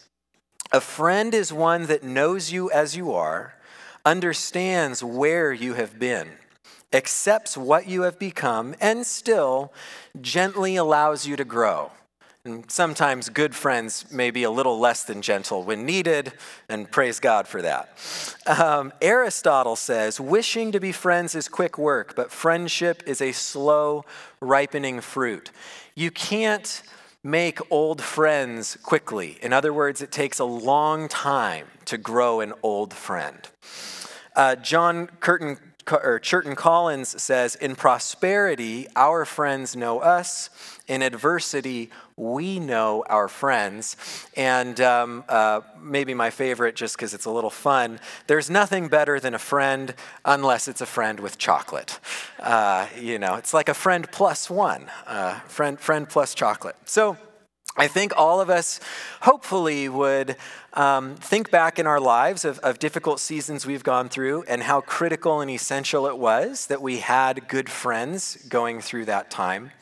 a 0.72 0.80
friend 0.80 1.34
is 1.34 1.52
one 1.52 1.86
that 1.86 2.02
knows 2.02 2.52
you 2.52 2.70
as 2.70 2.96
you 2.96 3.12
are, 3.12 3.54
understands 4.04 5.02
where 5.02 5.52
you 5.52 5.74
have 5.74 5.98
been, 5.98 6.28
accepts 6.92 7.56
what 7.56 7.88
you 7.88 8.02
have 8.02 8.18
become, 8.18 8.74
and 8.80 9.06
still 9.06 9.72
gently 10.20 10.76
allows 10.76 11.26
you 11.26 11.36
to 11.36 11.44
grow. 11.44 11.90
And 12.44 12.70
sometimes 12.70 13.28
good 13.28 13.56
friends 13.56 14.10
may 14.12 14.30
be 14.30 14.44
a 14.44 14.50
little 14.50 14.78
less 14.78 15.02
than 15.02 15.20
gentle 15.20 15.64
when 15.64 15.84
needed, 15.84 16.32
and 16.68 16.88
praise 16.88 17.18
God 17.18 17.48
for 17.48 17.60
that. 17.62 17.88
Um, 18.46 18.92
Aristotle 19.02 19.74
says, 19.74 20.20
Wishing 20.20 20.70
to 20.70 20.78
be 20.78 20.92
friends 20.92 21.34
is 21.34 21.48
quick 21.48 21.76
work, 21.76 22.14
but 22.14 22.30
friendship 22.30 23.02
is 23.04 23.20
a 23.20 23.32
slow, 23.32 24.04
ripening 24.40 25.00
fruit. 25.00 25.50
You 25.96 26.12
can't 26.12 26.84
make 27.26 27.58
old 27.70 28.00
friends 28.00 28.76
quickly. 28.82 29.36
In 29.42 29.52
other 29.52 29.72
words, 29.72 30.00
it 30.00 30.12
takes 30.12 30.38
a 30.38 30.44
long 30.44 31.08
time 31.08 31.66
to 31.86 31.98
grow 31.98 32.40
an 32.40 32.52
old 32.62 32.94
friend. 32.94 33.48
Uh, 34.36 34.54
John 34.54 35.08
Curtin, 35.20 35.58
or 35.92 36.18
Churton 36.18 36.54
Collins 36.54 37.20
says, 37.22 37.54
In 37.54 37.76
prosperity, 37.76 38.86
our 38.96 39.24
friends 39.24 39.76
know 39.76 40.00
us. 40.00 40.50
In 40.88 41.02
adversity, 41.02 41.90
we 42.16 42.58
know 42.60 43.04
our 43.08 43.28
friends. 43.28 43.96
And 44.36 44.80
um, 44.80 45.24
uh, 45.28 45.60
maybe 45.80 46.14
my 46.14 46.30
favorite, 46.30 46.76
just 46.76 46.96
because 46.96 47.14
it's 47.14 47.24
a 47.24 47.30
little 47.30 47.50
fun, 47.50 48.00
there's 48.26 48.50
nothing 48.50 48.88
better 48.88 49.20
than 49.20 49.34
a 49.34 49.38
friend 49.38 49.94
unless 50.24 50.68
it's 50.68 50.80
a 50.80 50.86
friend 50.86 51.20
with 51.20 51.38
chocolate. 51.38 51.98
Uh, 52.40 52.86
you 52.98 53.18
know, 53.18 53.34
it's 53.34 53.54
like 53.54 53.68
a 53.68 53.74
friend 53.74 54.10
plus 54.10 54.48
one, 54.50 54.86
uh, 55.06 55.40
friend, 55.40 55.78
friend 55.78 56.08
plus 56.08 56.34
chocolate. 56.34 56.76
So 56.84 57.16
I 57.78 57.88
think 57.88 58.14
all 58.16 58.40
of 58.40 58.48
us 58.48 58.80
hopefully 59.20 59.88
would 59.88 60.36
um, 60.72 61.14
think 61.16 61.50
back 61.50 61.78
in 61.78 61.86
our 61.86 62.00
lives 62.00 62.46
of, 62.46 62.58
of 62.60 62.78
difficult 62.78 63.20
seasons 63.20 63.66
we've 63.66 63.84
gone 63.84 64.08
through 64.08 64.44
and 64.44 64.62
how 64.62 64.80
critical 64.80 65.42
and 65.42 65.50
essential 65.50 66.06
it 66.06 66.16
was 66.16 66.68
that 66.68 66.80
we 66.80 66.98
had 66.98 67.48
good 67.48 67.68
friends 67.68 68.38
going 68.48 68.80
through 68.80 69.04
that 69.06 69.30
time. 69.30 69.72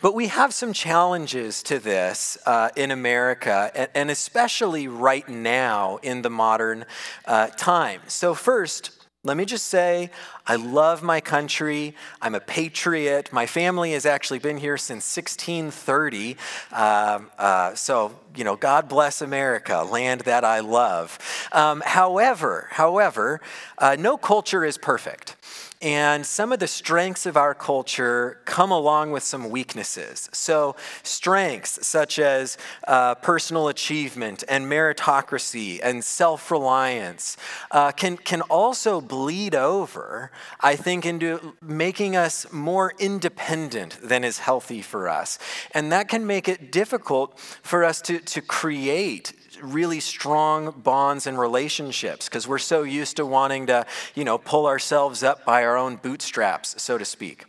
But 0.00 0.14
we 0.14 0.28
have 0.28 0.54
some 0.54 0.72
challenges 0.72 1.62
to 1.64 1.80
this 1.80 2.38
uh, 2.46 2.68
in 2.76 2.90
America, 2.90 3.70
and, 3.74 3.88
and, 3.94 4.10
especially 4.10 4.86
right 4.86 5.28
now 5.28 5.98
in 6.02 6.22
the 6.22 6.30
modern 6.30 6.84
uh, 7.24 7.48
time. 7.48 8.02
So, 8.06 8.34
first, 8.34 9.03
Let 9.26 9.38
me 9.38 9.46
just 9.46 9.68
say, 9.68 10.10
I 10.46 10.56
love 10.56 11.02
my 11.02 11.18
country. 11.18 11.94
I'm 12.20 12.34
a 12.34 12.40
patriot. 12.40 13.32
My 13.32 13.46
family 13.46 13.92
has 13.92 14.04
actually 14.04 14.38
been 14.38 14.58
here 14.58 14.76
since 14.76 15.16
1630. 15.16 16.36
Um, 16.70 17.30
uh, 17.38 17.74
so, 17.74 18.12
you 18.36 18.44
know, 18.44 18.54
God 18.54 18.86
bless 18.86 19.22
America, 19.22 19.82
land 19.82 20.20
that 20.22 20.44
I 20.44 20.60
love. 20.60 21.18
Um, 21.52 21.82
however, 21.86 22.68
however, 22.72 23.40
uh, 23.78 23.96
no 23.98 24.18
culture 24.18 24.62
is 24.62 24.76
perfect. 24.76 25.36
And 25.82 26.24
some 26.24 26.52
of 26.52 26.60
the 26.60 26.66
strengths 26.66 27.26
of 27.26 27.36
our 27.36 27.54
culture 27.54 28.38
come 28.44 28.70
along 28.70 29.10
with 29.10 29.22
some 29.22 29.50
weaknesses. 29.50 30.30
So, 30.32 30.76
strengths 31.02 31.86
such 31.86 32.18
as 32.18 32.56
uh, 32.88 33.16
personal 33.16 33.68
achievement 33.68 34.44
and 34.48 34.66
meritocracy 34.66 35.80
and 35.82 36.02
self 36.02 36.50
reliance 36.50 37.36
uh, 37.70 37.92
can, 37.92 38.16
can 38.16 38.40
also 38.42 39.00
bleed 39.00 39.54
over, 39.54 40.30
I 40.60 40.76
think, 40.76 41.04
into 41.04 41.54
making 41.60 42.16
us 42.16 42.50
more 42.52 42.94
independent 42.98 43.98
than 44.02 44.24
is 44.24 44.38
healthy 44.38 44.80
for 44.80 45.08
us. 45.08 45.38
And 45.72 45.92
that 45.92 46.08
can 46.08 46.26
make 46.26 46.48
it 46.48 46.72
difficult 46.72 47.38
for 47.62 47.84
us 47.84 48.00
to, 48.02 48.20
to 48.20 48.40
create 48.40 49.32
really 49.62 50.00
strong 50.00 50.70
bonds 50.70 51.26
and 51.26 51.38
relationships 51.38 52.28
because 52.28 52.46
we're 52.46 52.58
so 52.58 52.82
used 52.82 53.16
to 53.16 53.26
wanting 53.26 53.66
to, 53.66 53.86
you 54.14 54.24
know, 54.24 54.38
pull 54.38 54.66
ourselves 54.66 55.22
up 55.22 55.44
by 55.44 55.64
our 55.64 55.76
own 55.76 55.96
bootstraps, 55.96 56.80
so 56.82 56.98
to 56.98 57.04
speak. 57.04 57.44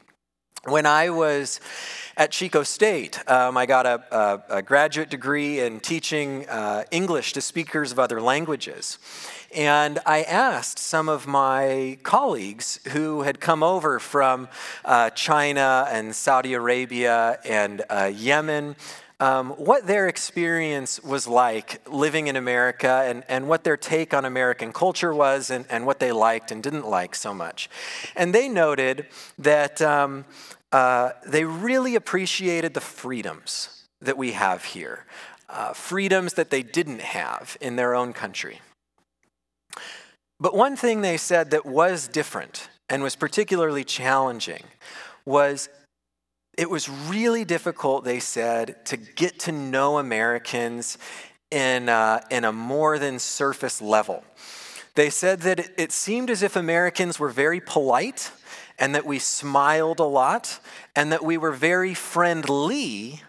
When 0.65 0.87
I 0.87 1.11
was 1.11 1.59
at 2.17 2.31
Chico 2.31 2.63
State, 2.63 3.21
um, 3.29 3.55
I 3.55 3.67
got 3.67 3.85
a, 3.85 4.03
a, 4.11 4.57
a, 4.57 4.61
graduate 4.63 5.11
degree 5.11 5.59
in 5.59 5.79
teaching 5.79 6.49
uh, 6.49 6.85
English 6.89 7.33
to 7.33 7.41
speakers 7.41 7.91
of 7.91 7.99
other 7.99 8.19
languages. 8.19 8.97
And 9.55 9.99
I 10.07 10.23
asked 10.23 10.79
some 10.79 11.07
of 11.07 11.27
my 11.27 11.99
colleagues 12.01 12.79
who 12.93 13.21
had 13.21 13.39
come 13.39 13.61
over 13.61 13.99
from 13.99 14.47
uh, 14.83 15.11
China 15.11 15.87
and 15.91 16.15
Saudi 16.15 16.53
Arabia 16.53 17.37
and 17.45 17.83
uh, 17.87 18.11
Yemen 18.13 18.75
um, 19.25 19.49
what 19.51 19.87
their 19.87 20.07
experience 20.07 21.03
was 21.03 21.27
like 21.27 21.81
living 21.89 22.27
in 22.27 22.35
America 22.35 23.03
and, 23.07 23.23
and 23.27 23.49
what 23.49 23.63
their 23.63 23.75
take 23.75 24.13
on 24.13 24.23
American 24.23 24.71
culture 24.71 25.15
was 25.15 25.49
and, 25.49 25.65
and 25.67 25.87
what 25.87 25.99
they 25.99 26.11
liked 26.11 26.51
and 26.51 26.61
didn't 26.61 26.87
like 26.87 27.15
so 27.15 27.33
much. 27.33 27.67
And 28.15 28.35
they 28.35 28.47
noted 28.47 29.07
that 29.39 29.81
um, 29.81 30.25
uh, 30.71 31.13
they 31.25 31.43
really 31.43 31.95
appreciated 31.95 32.75
the 32.75 32.81
freedoms 32.81 33.87
that 33.99 34.15
we 34.15 34.33
have 34.33 34.63
here, 34.63 35.05
uh, 35.49 35.73
freedoms 35.73 36.33
that 36.33 36.51
they 36.51 36.61
didn't 36.61 37.01
have 37.01 37.57
in 37.59 37.77
their 37.77 37.95
own 37.95 38.13
country. 38.13 38.61
But 40.39 40.55
one 40.55 40.75
thing 40.75 41.01
they 41.01 41.17
said 41.17 41.49
that 41.49 41.65
was 41.65 42.07
different 42.07 42.69
and 42.89 43.01
was 43.01 43.15
particularly 43.15 43.83
challenging 43.83 44.65
was 45.25 45.67
it 46.57 46.69
was 46.69 46.89
really 46.89 47.45
difficult, 47.45 48.03
they 48.03 48.19
said, 48.19 48.85
to 48.85 48.97
get 48.97 49.39
to 49.39 49.51
know 49.51 49.97
Americans 49.97 50.97
in, 51.51 51.89
uh, 51.89 52.21
in 52.31 52.45
a 52.45 52.51
more 52.51 52.97
than 52.97 53.19
surface 53.19 53.81
level. 53.81 54.23
They 54.95 55.09
said 55.09 55.41
that 55.41 55.59
it, 55.59 55.71
it 55.77 55.91
seemed 55.91 56.29
as 56.29 56.41
if 56.41 56.55
Americans 56.55 57.19
were 57.19 57.29
very 57.29 57.59
polite 57.59 58.31
and 58.79 58.95
that 58.95 59.05
we 59.05 59.19
smiled 59.19 59.99
a 59.99 60.05
lot 60.05 60.59
and 60.95 61.11
that 61.11 61.23
we 61.23 61.37
were 61.37 61.51
very 61.51 61.93
friendly, 61.93 63.21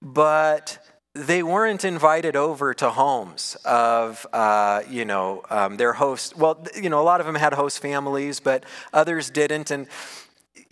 but 0.00 0.78
they 1.14 1.42
weren't 1.42 1.84
invited 1.84 2.36
over 2.36 2.72
to 2.72 2.88
homes 2.88 3.56
of, 3.66 4.26
uh, 4.32 4.82
you 4.88 5.04
know, 5.04 5.42
um, 5.50 5.76
their 5.76 5.92
host. 5.92 6.36
Well, 6.36 6.66
you 6.74 6.88
know, 6.88 7.00
a 7.00 7.04
lot 7.04 7.20
of 7.20 7.26
them 7.26 7.34
had 7.34 7.52
host 7.52 7.80
families, 7.80 8.40
but 8.40 8.64
others 8.94 9.28
didn't. 9.28 9.70
And 9.70 9.86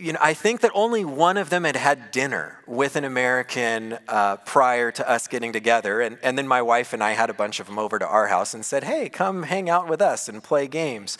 you 0.01 0.15
know, 0.15 0.19
I 0.21 0.35
think 0.35 0.63
that 0.63 0.71
only 0.75 1.05
one 1.05 1.37
of 1.37 1.51
them 1.51 1.65
had 1.65 1.77
had 1.77 2.11
dinner 2.11 2.61
with 2.67 2.97
an 2.97 3.05
American 3.05 3.99
uh, 4.09 4.37
prior 4.39 4.91
to 4.93 5.09
us 5.09 5.29
getting 5.29 5.53
together. 5.53 6.01
And, 6.01 6.19
and 6.23 6.39
then 6.39 6.49
my 6.49 6.63
wife 6.63 6.93
and 6.93 7.05
I 7.05 7.13
had 7.13 7.29
a 7.29 7.35
bunch 7.35 7.61
of 7.61 7.67
them 7.67 7.79
over 7.79 7.99
to 7.99 8.07
our 8.07 8.29
house 8.29 8.55
and 8.55 8.65
said, 8.65 8.85
hey, 8.85 9.09
come 9.09 9.43
hang 9.43 9.69
out 9.69 9.89
with 9.89 10.01
us 10.01 10.29
and 10.29 10.43
play 10.43 10.67
games. 10.67 11.19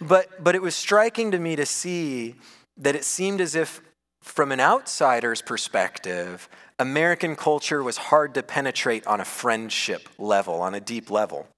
But, 0.00 0.42
but 0.42 0.54
it 0.54 0.62
was 0.62 0.74
striking 0.74 1.30
to 1.30 1.38
me 1.38 1.56
to 1.56 1.64
see 1.64 2.34
that 2.76 2.94
it 2.94 3.04
seemed 3.04 3.40
as 3.40 3.54
if, 3.54 3.80
from 4.20 4.52
an 4.52 4.60
outsider's 4.60 5.40
perspective, 5.40 6.48
American 6.78 7.36
culture 7.36 7.82
was 7.82 7.96
hard 7.96 8.34
to 8.34 8.42
penetrate 8.42 9.06
on 9.06 9.20
a 9.20 9.24
friendship 9.24 10.08
level, 10.18 10.60
on 10.60 10.74
a 10.74 10.80
deep 10.80 11.10
level. 11.10 11.48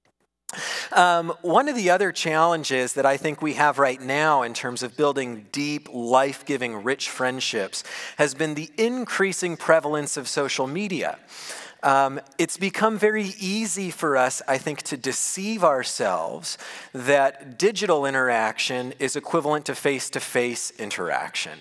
Um, 0.92 1.32
one 1.42 1.68
of 1.68 1.76
the 1.76 1.90
other 1.90 2.12
challenges 2.12 2.92
that 2.94 3.06
I 3.06 3.16
think 3.16 3.40
we 3.40 3.54
have 3.54 3.78
right 3.78 4.00
now 4.00 4.42
in 4.42 4.54
terms 4.54 4.82
of 4.82 4.96
building 4.96 5.46
deep, 5.52 5.88
life 5.92 6.44
giving, 6.44 6.82
rich 6.82 7.08
friendships 7.08 7.84
has 8.18 8.34
been 8.34 8.54
the 8.54 8.70
increasing 8.76 9.56
prevalence 9.56 10.16
of 10.16 10.28
social 10.28 10.66
media. 10.66 11.18
Um, 11.82 12.20
it's 12.38 12.58
become 12.58 12.96
very 12.96 13.34
easy 13.40 13.90
for 13.90 14.16
us, 14.16 14.40
I 14.46 14.58
think, 14.58 14.82
to 14.82 14.96
deceive 14.96 15.64
ourselves 15.64 16.56
that 16.92 17.58
digital 17.58 18.06
interaction 18.06 18.94
is 19.00 19.16
equivalent 19.16 19.66
to 19.66 19.74
face 19.74 20.08
to 20.10 20.20
face 20.20 20.70
interaction. 20.78 21.58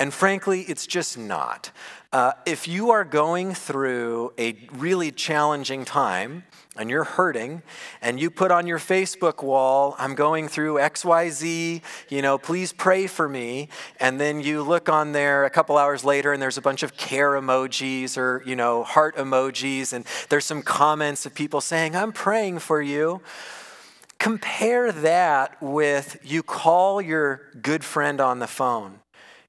And 0.00 0.12
frankly, 0.12 0.62
it's 0.62 0.86
just 0.86 1.16
not. 1.16 1.70
Uh, 2.12 2.32
if 2.46 2.66
you 2.66 2.90
are 2.90 3.04
going 3.04 3.54
through 3.54 4.32
a 4.38 4.56
really 4.72 5.12
challenging 5.12 5.84
time, 5.84 6.42
and 6.76 6.88
you're 6.88 7.04
hurting 7.04 7.62
and 8.00 8.18
you 8.18 8.30
put 8.30 8.50
on 8.50 8.66
your 8.66 8.78
Facebook 8.78 9.42
wall, 9.42 9.94
I'm 9.98 10.14
going 10.14 10.48
through 10.48 10.76
XYZ, 10.76 11.82
you 12.08 12.22
know, 12.22 12.38
please 12.38 12.72
pray 12.72 13.06
for 13.06 13.28
me. 13.28 13.68
And 13.98 14.18
then 14.18 14.40
you 14.40 14.62
look 14.62 14.88
on 14.88 15.12
there 15.12 15.44
a 15.44 15.50
couple 15.50 15.76
hours 15.76 16.04
later 16.04 16.32
and 16.32 16.40
there's 16.40 16.56
a 16.56 16.62
bunch 16.62 16.82
of 16.82 16.96
care 16.96 17.32
emojis 17.32 18.16
or, 18.16 18.42
you 18.46 18.56
know, 18.56 18.82
heart 18.84 19.16
emojis. 19.16 19.92
And 19.92 20.06
there's 20.30 20.46
some 20.46 20.62
comments 20.62 21.26
of 21.26 21.34
people 21.34 21.60
saying, 21.60 21.94
I'm 21.94 22.12
praying 22.12 22.60
for 22.60 22.80
you. 22.80 23.20
Compare 24.18 24.92
that 24.92 25.60
with 25.60 26.18
you 26.22 26.42
call 26.42 27.02
your 27.02 27.42
good 27.60 27.84
friend 27.84 28.20
on 28.20 28.38
the 28.38 28.46
phone. 28.46 29.00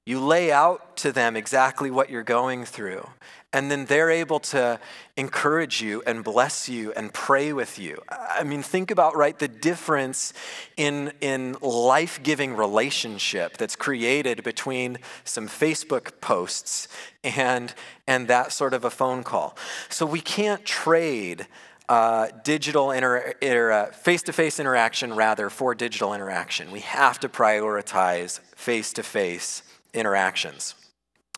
You 0.04 0.20
lay 0.20 0.50
out 0.50 0.96
to 0.98 1.12
them 1.12 1.36
exactly 1.36 1.90
what 1.90 2.10
you're 2.10 2.22
going 2.22 2.64
through 2.64 3.08
and 3.52 3.70
then 3.70 3.84
they're 3.84 4.10
able 4.10 4.40
to 4.40 4.80
encourage 5.16 5.82
you 5.82 6.02
and 6.06 6.24
bless 6.24 6.68
you 6.68 6.92
and 6.92 7.12
pray 7.12 7.52
with 7.52 7.78
you. 7.78 8.00
I 8.08 8.44
mean, 8.44 8.62
think 8.62 8.90
about, 8.90 9.14
right, 9.16 9.38
the 9.38 9.48
difference 9.48 10.32
in, 10.76 11.12
in 11.20 11.56
life 11.60 12.22
giving 12.22 12.56
relationship 12.56 13.58
that's 13.58 13.76
created 13.76 14.42
between 14.42 14.98
some 15.24 15.48
Facebook 15.48 16.20
posts 16.20 16.88
and, 17.22 17.74
and 18.06 18.26
that 18.28 18.52
sort 18.52 18.72
of 18.72 18.84
a 18.84 18.90
phone 18.90 19.22
call. 19.22 19.56
So 19.88 20.06
we 20.06 20.20
can't 20.20 20.64
trade. 20.64 21.46
Uh, 21.88 22.28
digital 22.42 22.90
inter, 22.90 23.34
inter, 23.42 23.90
face-to-face 23.92 24.58
interaction 24.58 25.12
rather 25.14 25.50
for 25.50 25.74
digital 25.74 26.14
interaction. 26.14 26.70
We 26.70 26.80
have 26.80 27.20
to 27.20 27.28
prioritize 27.28 28.40
face-to-face 28.54 29.62
interactions. 29.94 30.74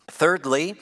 Thirdly, 0.07 0.75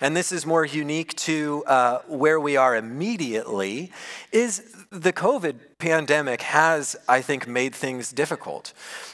and 0.00 0.16
this 0.16 0.32
is 0.32 0.46
more 0.46 0.64
unique 0.64 1.14
to 1.16 1.62
uh, 1.66 1.98
where 2.08 2.40
we 2.40 2.56
are 2.56 2.74
immediately, 2.74 3.92
is 4.32 4.74
the 4.90 5.12
COVID 5.12 5.56
pandemic 5.78 6.40
has, 6.42 6.96
I 7.06 7.20
think, 7.20 7.46
made 7.46 7.74
things 7.74 8.10
difficult. 8.10 8.72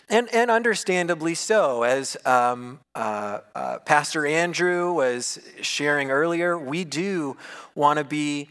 And, 0.09 0.33
and 0.33 0.53
understandably 0.53 1.35
so. 1.35 1.83
As 1.83 2.17
um, 2.25 2.79
uh, 2.95 3.41
uh, 3.57 3.79
Pastor 3.81 4.25
Andrew 4.25 4.93
was 4.93 5.41
sharing 5.61 6.13
earlier, 6.13 6.57
we 6.57 6.85
do 6.85 7.37
want 7.75 7.99
to 7.99 8.05
be 8.05 8.49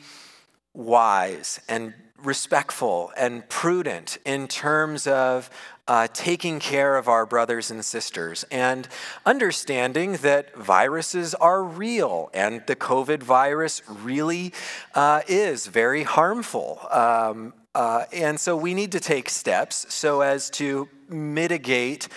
wise 0.74 1.62
and 1.70 1.94
respectful 2.22 3.12
and 3.16 3.48
prudent 3.48 4.18
in 4.26 4.48
terms 4.48 5.08
of 5.08 5.50
uh, 5.88 6.08
taking 6.14 6.60
care 6.60 6.98
of 6.98 7.08
our 7.08 7.26
brothers 7.26 7.70
and 7.70 7.86
sisters 7.86 8.44
and 8.50 8.88
understanding 9.26 10.14
that 10.18 10.56
viruses 10.56 11.36
are 11.36 11.64
real 11.64 12.30
and 12.34 12.64
the 12.66 12.76
COVID 12.76 13.22
virus 13.22 13.82
really 13.88 14.52
uh, 14.96 15.22
is 15.28 15.68
very 15.68 16.04
harmful. 16.04 16.80
Um, 16.90 17.54
uh, 17.76 18.06
and 18.14 18.40
so 18.40 18.56
we 18.56 18.74
need 18.74 18.92
to 18.94 19.00
take 19.00 19.30
steps 19.30 19.94
so 19.94 20.22
as 20.22 20.50
to 20.52 20.88
mitigate 21.10 22.08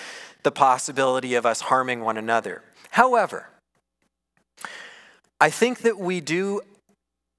the 0.45 0.53
possibility 0.53 1.35
of 1.35 1.45
us 1.45 1.63
harming 1.63 2.01
one 2.01 2.17
another. 2.17 2.63
However, 2.91 3.49
I 5.41 5.51
think 5.51 5.81
that 5.81 5.99
we 5.99 6.21
do 6.21 6.63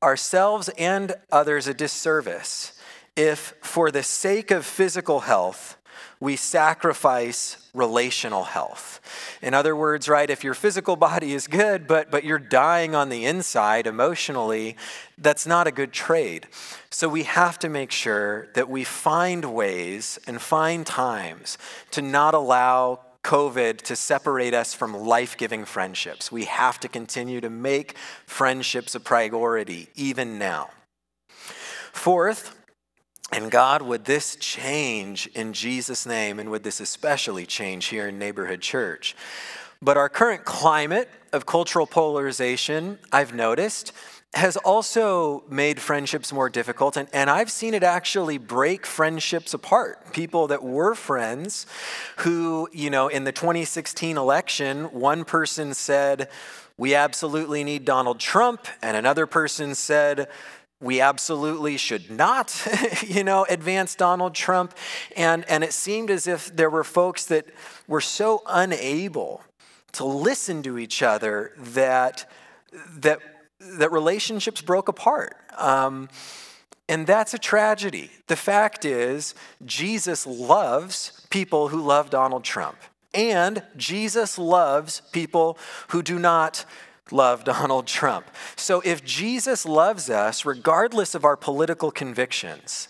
ourselves 0.03 0.69
and 0.77 1.15
others 1.31 1.67
a 1.67 1.73
disservice 1.73 2.78
if, 3.19 3.53
for 3.61 3.91
the 3.91 4.01
sake 4.01 4.49
of 4.49 4.65
physical 4.65 5.19
health, 5.19 5.75
we 6.21 6.37
sacrifice 6.37 7.69
relational 7.73 8.45
health. 8.45 9.01
In 9.41 9.53
other 9.53 9.75
words, 9.75 10.07
right, 10.07 10.29
if 10.29 10.43
your 10.43 10.53
physical 10.53 10.95
body 10.95 11.33
is 11.33 11.45
good, 11.45 11.85
but, 11.85 12.11
but 12.11 12.23
you're 12.23 12.39
dying 12.39 12.95
on 12.95 13.09
the 13.09 13.25
inside 13.25 13.87
emotionally, 13.87 14.77
that's 15.17 15.45
not 15.45 15.67
a 15.67 15.71
good 15.71 15.91
trade. 15.91 16.47
So 16.89 17.09
we 17.09 17.23
have 17.23 17.59
to 17.59 17.67
make 17.67 17.91
sure 17.91 18.47
that 18.53 18.69
we 18.69 18.85
find 18.85 19.53
ways 19.53 20.17
and 20.25 20.41
find 20.41 20.85
times 20.85 21.57
to 21.91 22.01
not 22.01 22.33
allow 22.33 23.01
COVID 23.25 23.81
to 23.81 23.97
separate 23.97 24.53
us 24.53 24.73
from 24.73 24.93
life 24.95 25.35
giving 25.35 25.65
friendships. 25.65 26.31
We 26.31 26.45
have 26.45 26.79
to 26.79 26.87
continue 26.87 27.41
to 27.41 27.49
make 27.49 27.97
friendships 28.25 28.95
a 28.95 29.01
priority, 29.01 29.89
even 29.95 30.39
now. 30.39 30.69
Fourth, 31.91 32.55
and 33.31 33.51
God, 33.51 33.81
would 33.81 34.05
this 34.05 34.35
change 34.37 35.27
in 35.27 35.53
Jesus' 35.53 36.05
name, 36.05 36.39
and 36.39 36.49
would 36.49 36.63
this 36.63 36.79
especially 36.79 37.45
change 37.45 37.85
here 37.85 38.07
in 38.07 38.17
Neighborhood 38.17 38.61
Church? 38.61 39.15
But 39.81 39.97
our 39.97 40.09
current 40.09 40.45
climate 40.45 41.09
of 41.31 41.45
cultural 41.45 41.87
polarization, 41.87 42.99
I've 43.11 43.33
noticed, 43.33 43.93
has 44.33 44.57
also 44.57 45.43
made 45.49 45.79
friendships 45.79 46.31
more 46.31 46.49
difficult. 46.49 46.97
And, 46.97 47.07
and 47.13 47.29
I've 47.29 47.51
seen 47.51 47.73
it 47.73 47.81
actually 47.81 48.37
break 48.37 48.85
friendships 48.85 49.53
apart. 49.53 50.13
People 50.13 50.47
that 50.47 50.63
were 50.63 50.93
friends 50.93 51.65
who, 52.17 52.69
you 52.71 52.89
know, 52.89 53.07
in 53.07 53.23
the 53.23 53.31
2016 53.31 54.17
election, 54.17 54.85
one 54.85 55.23
person 55.23 55.73
said, 55.73 56.29
We 56.77 56.93
absolutely 56.93 57.63
need 57.63 57.85
Donald 57.85 58.19
Trump. 58.19 58.67
And 58.83 58.95
another 58.95 59.25
person 59.25 59.73
said, 59.73 60.27
we 60.81 61.01
absolutely 61.01 61.77
should 61.77 62.09
not, 62.09 62.67
you 63.07 63.23
know, 63.23 63.45
advance 63.49 63.95
Donald 63.95 64.33
Trump. 64.33 64.73
And, 65.15 65.43
and 65.49 65.63
it 65.63 65.73
seemed 65.73 66.09
as 66.09 66.25
if 66.25 66.55
there 66.55 66.69
were 66.69 66.83
folks 66.83 67.25
that 67.25 67.45
were 67.87 68.01
so 68.01 68.41
unable 68.47 69.43
to 69.93 70.05
listen 70.05 70.63
to 70.63 70.77
each 70.77 71.01
other 71.01 71.53
that, 71.57 72.29
that, 72.97 73.19
that 73.59 73.91
relationships 73.91 74.61
broke 74.61 74.87
apart. 74.87 75.35
Um, 75.57 76.09
and 76.87 77.05
that's 77.05 77.33
a 77.33 77.39
tragedy. 77.39 78.09
The 78.27 78.35
fact 78.35 78.85
is, 78.85 79.35
Jesus 79.65 80.25
loves 80.25 81.25
people 81.29 81.67
who 81.67 81.81
love 81.81 82.09
Donald 82.09 82.43
Trump. 82.43 82.77
And 83.13 83.63
Jesus 83.75 84.37
loves 84.37 85.01
people 85.11 85.57
who 85.89 86.01
do 86.01 86.19
not 86.19 86.65
love 87.11 87.43
Donald 87.55 87.87
Trump. 87.87 88.27
So 88.55 88.81
if 88.85 89.03
Jesus 89.03 89.65
loves 89.65 90.09
us, 90.09 90.45
regardless 90.45 91.15
of 91.15 91.25
our 91.25 91.37
political 91.37 91.91
convictions, 91.91 92.89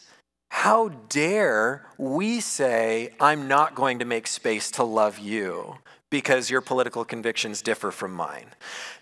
how 0.51 0.89
dare 1.09 1.85
we 1.97 2.39
say, 2.39 3.13
I'm 3.19 3.47
not 3.47 3.75
going 3.75 3.99
to 3.99 4.05
make 4.05 4.27
space 4.27 4.71
to 4.71 4.83
love 4.83 5.19
you 5.19 5.77
because 6.09 6.49
your 6.49 6.61
political 6.61 7.05
convictions 7.05 7.61
differ 7.61 7.91
from 7.91 8.13
mine? 8.13 8.47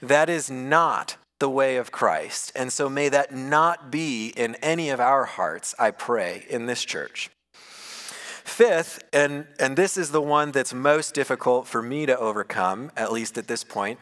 That 0.02 0.30
is 0.30 0.52
not 0.52 1.18
the 1.40 1.50
way 1.50 1.78
of 1.78 1.92
Christ. 1.92 2.52
And 2.56 2.74
so 2.74 2.90
may 2.90 3.10
that 3.10 3.34
not 3.34 3.92
be 3.92 4.34
in 4.36 4.56
any 4.56 4.90
of 4.90 5.00
our 5.00 5.26
hearts, 5.26 5.74
I 5.80 5.92
pray, 5.92 6.46
in 6.50 6.66
this 6.66 6.84
church. 6.84 7.30
Fifth, 7.54 9.04
and, 9.14 9.46
and 9.60 9.78
this 9.78 9.98
is 9.98 10.12
the 10.12 10.22
one 10.22 10.52
that's 10.52 10.74
most 10.74 11.14
difficult 11.14 11.68
for 11.68 11.82
me 11.82 12.06
to 12.06 12.18
overcome, 12.18 12.92
at 12.96 13.12
least 13.12 13.38
at 13.38 13.48
this 13.48 13.64
point, 13.64 14.00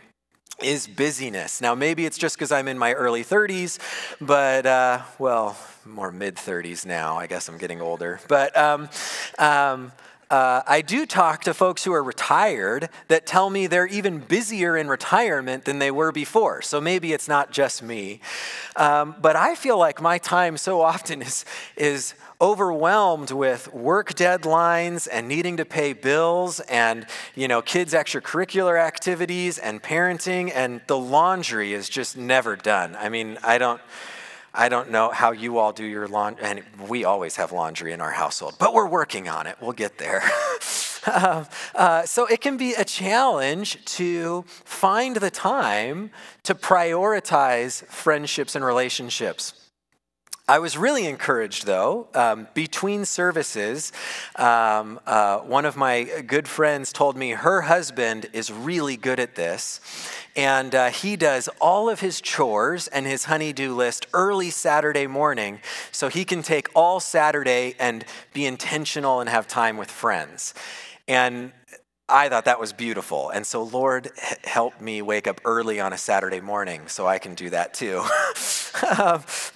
is 0.61 0.87
busyness. 0.87 1.61
Now, 1.61 1.75
maybe 1.75 2.05
it's 2.05 2.17
just 2.17 2.35
because 2.35 2.51
I'm 2.51 2.67
in 2.67 2.77
my 2.77 2.93
early 2.93 3.23
30s, 3.23 3.79
but, 4.21 4.65
uh, 4.65 5.01
well, 5.19 5.57
more 5.85 6.11
mid 6.11 6.35
30s 6.35 6.85
now. 6.85 7.17
I 7.17 7.27
guess 7.27 7.49
I'm 7.49 7.57
getting 7.57 7.81
older. 7.81 8.19
But, 8.27 8.55
um, 8.57 8.89
um, 9.37 9.91
uh, 10.29 10.63
I 10.65 10.81
do 10.81 11.05
talk 11.05 11.43
to 11.43 11.53
folks 11.53 11.83
who 11.83 11.93
are 11.93 12.03
retired 12.03 12.89
that 13.09 13.27
tell 13.27 13.49
me 13.49 13.67
they're 13.67 13.87
even 13.87 14.19
busier 14.19 14.75
in 14.75 14.87
retirement 14.87 15.65
than 15.65 15.77
they 15.79 15.91
were 15.91 16.11
before. 16.11 16.61
So 16.63 16.81
maybe 16.81 17.13
it's 17.13 17.27
not 17.27 17.51
just 17.51 17.83
me. 17.83 18.21
Um, 18.75 19.15
but 19.21 19.35
I 19.35 19.53
feel 19.55 19.77
like 19.77 20.01
my 20.01 20.17
time 20.17 20.57
so 20.57 20.81
often 20.81 21.21
is, 21.21 21.45
is 21.77 22.15
overwhelmed 22.41 23.31
with 23.31 23.73
work 23.73 24.13
deadlines 24.13 25.07
and 25.11 25.27
needing 25.27 25.57
to 25.57 25.65
pay 25.65 25.93
bills 25.93 26.59
and 26.61 27.05
you 27.33 27.47
know 27.47 27.61
kids 27.61 27.93
extracurricular 27.93 28.79
activities 28.79 29.57
and 29.57 29.81
parenting 29.81 30.51
and 30.53 30.81
the 30.87 30.97
laundry 30.97 31.73
is 31.73 31.87
just 31.87 32.17
never 32.17 32.55
done 32.55 32.95
i 32.97 33.07
mean 33.07 33.37
i 33.43 33.57
don't 33.57 33.79
I 34.57 34.69
don't 34.69 34.89
know 34.89 35.11
how 35.11 35.33
you 35.33 35.57
all 35.57 35.73
do 35.73 35.83
your 35.83 36.07
laundry, 36.07 36.45
and 36.45 36.63
we 36.87 37.03
always 37.03 37.35
have 37.35 37.51
laundry 37.51 37.91
in 37.91 37.99
our 37.99 38.11
household, 38.11 38.55
but 38.57 38.73
we're 38.73 38.87
working 38.87 39.27
on 39.27 39.47
it. 39.47 39.57
We'll 39.59 39.73
get 39.73 39.97
there. 39.97 40.23
uh, 41.05 41.43
uh, 41.75 42.03
so 42.03 42.25
it 42.25 42.39
can 42.39 42.55
be 42.55 42.73
a 42.73 42.85
challenge 42.85 43.83
to 43.85 44.45
find 44.47 45.17
the 45.17 45.29
time 45.29 46.09
to 46.43 46.55
prioritize 46.55 47.85
friendships 47.87 48.55
and 48.55 48.63
relationships. 48.63 49.64
I 50.47 50.59
was 50.59 50.77
really 50.77 51.07
encouraged, 51.07 51.65
though. 51.65 52.07
Um, 52.13 52.47
between 52.53 53.05
services, 53.05 53.91
um, 54.35 54.99
uh, 55.07 55.39
one 55.39 55.65
of 55.65 55.75
my 55.75 56.03
good 56.27 56.47
friends 56.47 56.93
told 56.93 57.17
me 57.17 57.31
her 57.31 57.61
husband 57.61 58.27
is 58.31 58.51
really 58.51 58.95
good 58.95 59.19
at 59.19 59.33
this. 59.33 59.81
And 60.35 60.75
uh, 60.75 60.89
he 60.91 61.15
does 61.15 61.49
all 61.59 61.89
of 61.89 61.99
his 61.99 62.21
chores 62.21 62.87
and 62.87 63.07
his 63.07 63.25
honeydew 63.25 63.73
list 63.73 64.05
early 64.13 64.51
Saturday 64.51 65.07
morning 65.07 65.61
so 65.91 66.09
he 66.09 66.23
can 66.23 66.43
take 66.43 66.67
all 66.75 66.99
Saturday 66.99 67.73
and 67.79 68.05
be 68.31 68.45
intentional 68.45 69.21
and 69.21 69.29
have 69.29 69.47
time 69.47 69.77
with 69.77 69.89
friends. 69.89 70.53
And 71.07 71.53
I 72.07 72.29
thought 72.29 72.45
that 72.45 72.59
was 72.59 72.71
beautiful. 72.71 73.31
And 73.31 73.45
so, 73.45 73.63
Lord, 73.63 74.11
help 74.43 74.79
me 74.79 75.01
wake 75.01 75.27
up 75.27 75.41
early 75.43 75.79
on 75.79 75.91
a 75.91 75.97
Saturday 75.97 76.39
morning 76.39 76.87
so 76.87 77.07
I 77.07 77.17
can 77.17 77.33
do 77.33 77.49
that 77.49 77.73
too. 77.73 78.03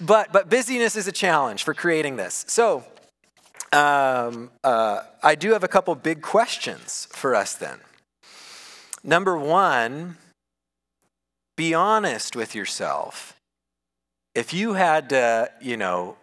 but, 0.00 0.32
but 0.32 0.50
busyness 0.50 0.96
is 0.96 1.06
a 1.06 1.12
challenge 1.12 1.62
for 1.62 1.74
creating 1.74 2.16
this. 2.16 2.44
So, 2.48 2.84
um, 3.72 4.50
uh, 4.64 5.02
I 5.22 5.36
do 5.36 5.52
have 5.52 5.62
a 5.62 5.68
couple 5.68 5.94
big 5.94 6.22
questions 6.22 7.06
for 7.12 7.36
us 7.36 7.54
then. 7.54 7.78
Number 9.04 9.38
one, 9.38 10.16
be 11.56 11.72
honest 11.72 12.34
with 12.34 12.54
yourself. 12.54 13.36
If 14.34 14.52
you 14.52 14.74
had 14.74 15.10
to, 15.10 15.50
you 15.60 15.76
know, 15.76 16.16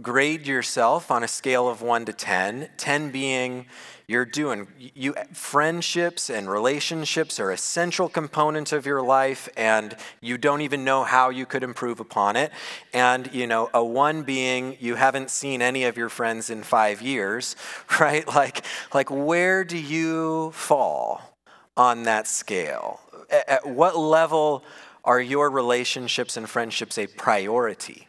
grade 0.00 0.46
yourself 0.46 1.10
on 1.10 1.22
a 1.22 1.28
scale 1.28 1.68
of 1.68 1.82
1 1.82 2.06
to 2.06 2.12
10, 2.12 2.70
10 2.76 3.10
being 3.10 3.66
you're 4.12 4.24
doing 4.24 4.68
you 4.78 5.14
friendships 5.32 6.30
and 6.30 6.48
relationships 6.48 7.40
are 7.40 7.50
essential 7.50 8.08
components 8.08 8.72
of 8.72 8.86
your 8.86 9.02
life 9.02 9.48
and 9.56 9.96
you 10.20 10.38
don't 10.38 10.60
even 10.60 10.84
know 10.84 11.02
how 11.02 11.30
you 11.30 11.46
could 11.46 11.62
improve 11.62 11.98
upon 11.98 12.36
it. 12.36 12.52
And 12.92 13.32
you 13.34 13.46
know 13.46 13.70
a 13.74 13.84
1 13.84 14.22
being 14.22 14.76
you 14.80 14.94
haven't 14.94 15.30
seen 15.30 15.62
any 15.62 15.84
of 15.84 15.96
your 15.96 16.08
friends 16.08 16.50
in 16.50 16.62
5 16.62 17.02
years 17.02 17.56
right? 18.00 18.26
Like 18.26 18.64
like 18.94 19.10
where 19.10 19.64
do 19.64 19.78
you 19.78 20.52
fall 20.52 21.34
on 21.76 22.04
that 22.04 22.26
scale? 22.26 23.00
At, 23.30 23.48
at 23.48 23.66
what 23.66 23.96
level 23.96 24.64
are 25.04 25.20
your 25.20 25.50
relationships 25.50 26.36
and 26.36 26.48
friendships 26.48 26.98
a 26.98 27.06
priority 27.06 28.08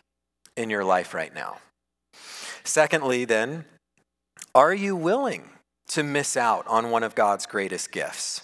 in 0.55 0.69
your 0.69 0.83
life 0.83 1.13
right 1.13 1.33
now? 1.33 1.57
Secondly, 2.63 3.25
then, 3.25 3.65
are 4.55 4.73
you 4.73 4.95
willing 4.95 5.49
to 5.93 6.03
miss 6.03 6.37
out 6.37 6.65
on 6.67 6.89
one 6.91 7.03
of 7.03 7.15
God's 7.15 7.45
greatest 7.45 7.91
gifts? 7.91 8.41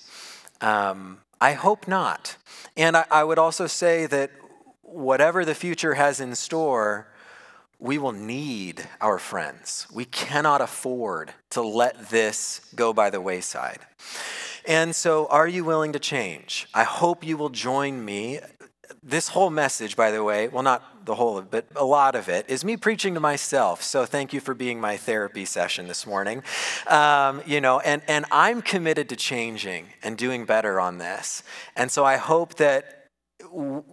Um, 0.62 1.20
I 1.42 1.54
hope 1.54 1.88
not. 1.88 2.38
And 2.76 2.98
I, 2.98 3.06
I 3.10 3.24
would 3.24 3.40
also 3.40 3.68
say 3.68 4.06
that 4.08 4.32
whatever 4.82 5.46
the 5.46 5.56
future 5.56 5.94
has 5.96 6.20
in 6.20 6.36
store, 6.36 7.08
we 7.80 7.98
will 7.98 8.12
need 8.12 8.88
our 9.00 9.18
friends. 9.18 9.88
We 9.94 10.06
cannot 10.06 10.62
afford 10.62 11.34
to 11.52 11.62
let 11.62 12.10
this 12.10 12.62
go 12.76 12.94
by 12.94 13.10
the 13.10 13.22
wayside. 13.22 13.80
And 14.66 14.96
so, 14.96 15.28
are 15.28 15.48
you 15.48 15.64
willing 15.64 15.94
to 15.94 16.00
change? 16.00 16.68
I 16.74 16.84
hope 16.84 17.24
you 17.24 17.38
will 17.38 17.50
join 17.50 18.04
me 18.04 18.40
this 19.02 19.30
whole 19.30 19.50
message, 19.50 19.96
by 19.96 20.12
the 20.12 20.24
way, 20.24 20.48
well, 20.48 20.64
not 20.64 20.99
the 21.10 21.16
whole 21.16 21.40
of 21.40 21.46
it, 21.46 21.52
but 21.52 21.66
a 21.76 21.84
lot 21.84 22.16
of 22.16 22.30
it, 22.30 22.46
is 22.48 22.64
me 22.64 22.78
preaching 22.78 23.16
to 23.16 23.20
myself. 23.20 23.82
So 23.82 24.06
thank 24.06 24.32
you 24.32 24.40
for 24.40 24.54
being 24.54 24.80
my 24.80 24.96
therapy 24.96 25.44
session 25.44 25.88
this 25.88 26.06
morning. 26.06 26.44
Um, 26.86 27.42
you 27.48 27.60
know, 27.60 27.80
and, 27.80 28.04
and 28.08 28.26
I'm 28.32 28.62
committed 28.62 29.10
to 29.10 29.16
changing 29.16 29.88
and 30.04 30.16
doing 30.16 30.46
better 30.46 30.80
on 30.80 31.00
this. 31.00 31.42
And 31.76 31.90
so 31.90 32.06
I 32.06 32.18
hope 32.18 32.54
that 32.56 33.08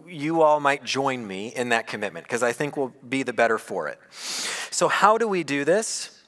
you 0.07 0.43
all 0.43 0.59
might 0.59 0.83
join 0.83 1.25
me 1.25 1.47
in 1.47 1.69
that 1.69 1.87
commitment 1.87 2.27
because 2.27 2.43
I 2.43 2.51
think 2.51 2.77
we'll 2.77 2.93
be 3.09 3.23
the 3.23 3.33
better 3.33 3.57
for 3.57 3.87
it. 3.87 3.97
So, 4.11 4.87
how 4.87 5.17
do 5.17 5.27
we 5.27 5.43
do 5.43 5.65
this? 5.65 6.21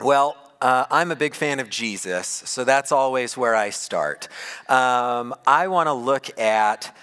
Well, 0.00 0.36
uh, 0.60 0.86
I'm 0.90 1.12
a 1.12 1.16
big 1.16 1.34
fan 1.34 1.60
of 1.60 1.70
Jesus, 1.70 2.26
so 2.26 2.64
that's 2.64 2.90
always 2.90 3.36
where 3.36 3.54
I 3.54 3.70
start. 3.70 4.26
Um, 4.68 5.32
I 5.46 5.68
want 5.68 5.86
to 5.86 5.92
look 5.92 6.36
at 6.40 6.96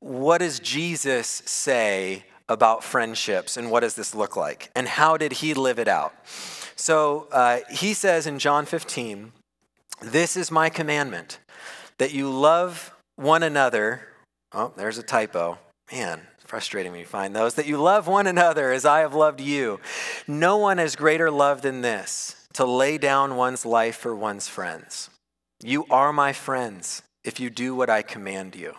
what 0.00 0.38
does 0.38 0.60
Jesus 0.60 1.26
say 1.26 2.24
about 2.48 2.82
friendships 2.82 3.56
and 3.56 3.70
what 3.70 3.80
does 3.80 3.94
this 3.94 4.14
look 4.14 4.36
like? 4.36 4.70
And 4.74 4.88
how 4.88 5.16
did 5.16 5.34
he 5.34 5.54
live 5.54 5.78
it 5.78 5.88
out? 5.88 6.14
So 6.76 7.26
uh, 7.32 7.60
he 7.70 7.92
says 7.94 8.26
in 8.26 8.38
John 8.38 8.64
15, 8.64 9.32
This 10.00 10.36
is 10.36 10.50
my 10.50 10.68
commandment, 10.68 11.38
that 11.98 12.14
you 12.14 12.30
love 12.30 12.94
one 13.16 13.42
another. 13.42 14.08
Oh, 14.52 14.72
there's 14.76 14.98
a 14.98 15.02
typo. 15.02 15.58
Man, 15.92 16.22
frustrating 16.44 16.92
when 16.92 17.00
you 17.00 17.06
find 17.06 17.34
those. 17.34 17.54
That 17.54 17.66
you 17.66 17.76
love 17.76 18.06
one 18.06 18.26
another 18.26 18.72
as 18.72 18.84
I 18.84 19.00
have 19.00 19.14
loved 19.14 19.40
you. 19.40 19.80
No 20.26 20.56
one 20.56 20.78
has 20.78 20.96
greater 20.96 21.30
love 21.30 21.62
than 21.62 21.82
this, 21.82 22.46
to 22.54 22.64
lay 22.64 22.96
down 22.96 23.36
one's 23.36 23.66
life 23.66 23.96
for 23.96 24.14
one's 24.14 24.48
friends. 24.48 25.10
You 25.62 25.84
are 25.90 26.12
my 26.12 26.32
friends 26.32 27.02
if 27.24 27.40
you 27.40 27.50
do 27.50 27.74
what 27.74 27.90
I 27.90 28.02
command 28.02 28.54
you. 28.54 28.74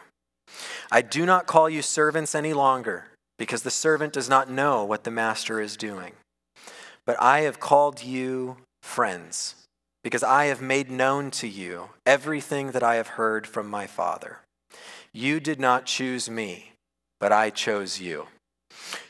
I 0.92 1.02
do 1.02 1.26
not 1.26 1.46
call 1.46 1.70
you 1.70 1.82
servants 1.82 2.34
any 2.34 2.54
longer, 2.54 3.06
because 3.40 3.64
the 3.64 3.72
servant 3.72 4.14
does 4.14 4.30
not 4.30 4.52
know 4.52 4.86
what 4.86 5.04
the 5.04 5.10
master 5.10 5.60
is 5.60 5.76
doing. 5.76 6.12
But 7.06 7.20
I 7.20 7.40
have 7.42 7.60
called 7.60 8.04
you 8.04 8.58
friends, 8.84 9.56
because 10.04 10.24
I 10.24 10.46
have 10.46 10.62
made 10.62 10.92
known 10.92 11.32
to 11.32 11.48
you 11.48 11.90
everything 12.06 12.72
that 12.72 12.84
I 12.84 12.96
have 12.96 13.08
heard 13.08 13.48
from 13.48 13.68
my 13.68 13.88
Father. 13.88 14.40
You 15.12 15.40
did 15.40 15.60
not 15.60 15.86
choose 15.86 16.30
me, 16.30 16.74
but 17.20 17.32
I 17.32 17.50
chose 17.50 18.00
you. 18.00 18.28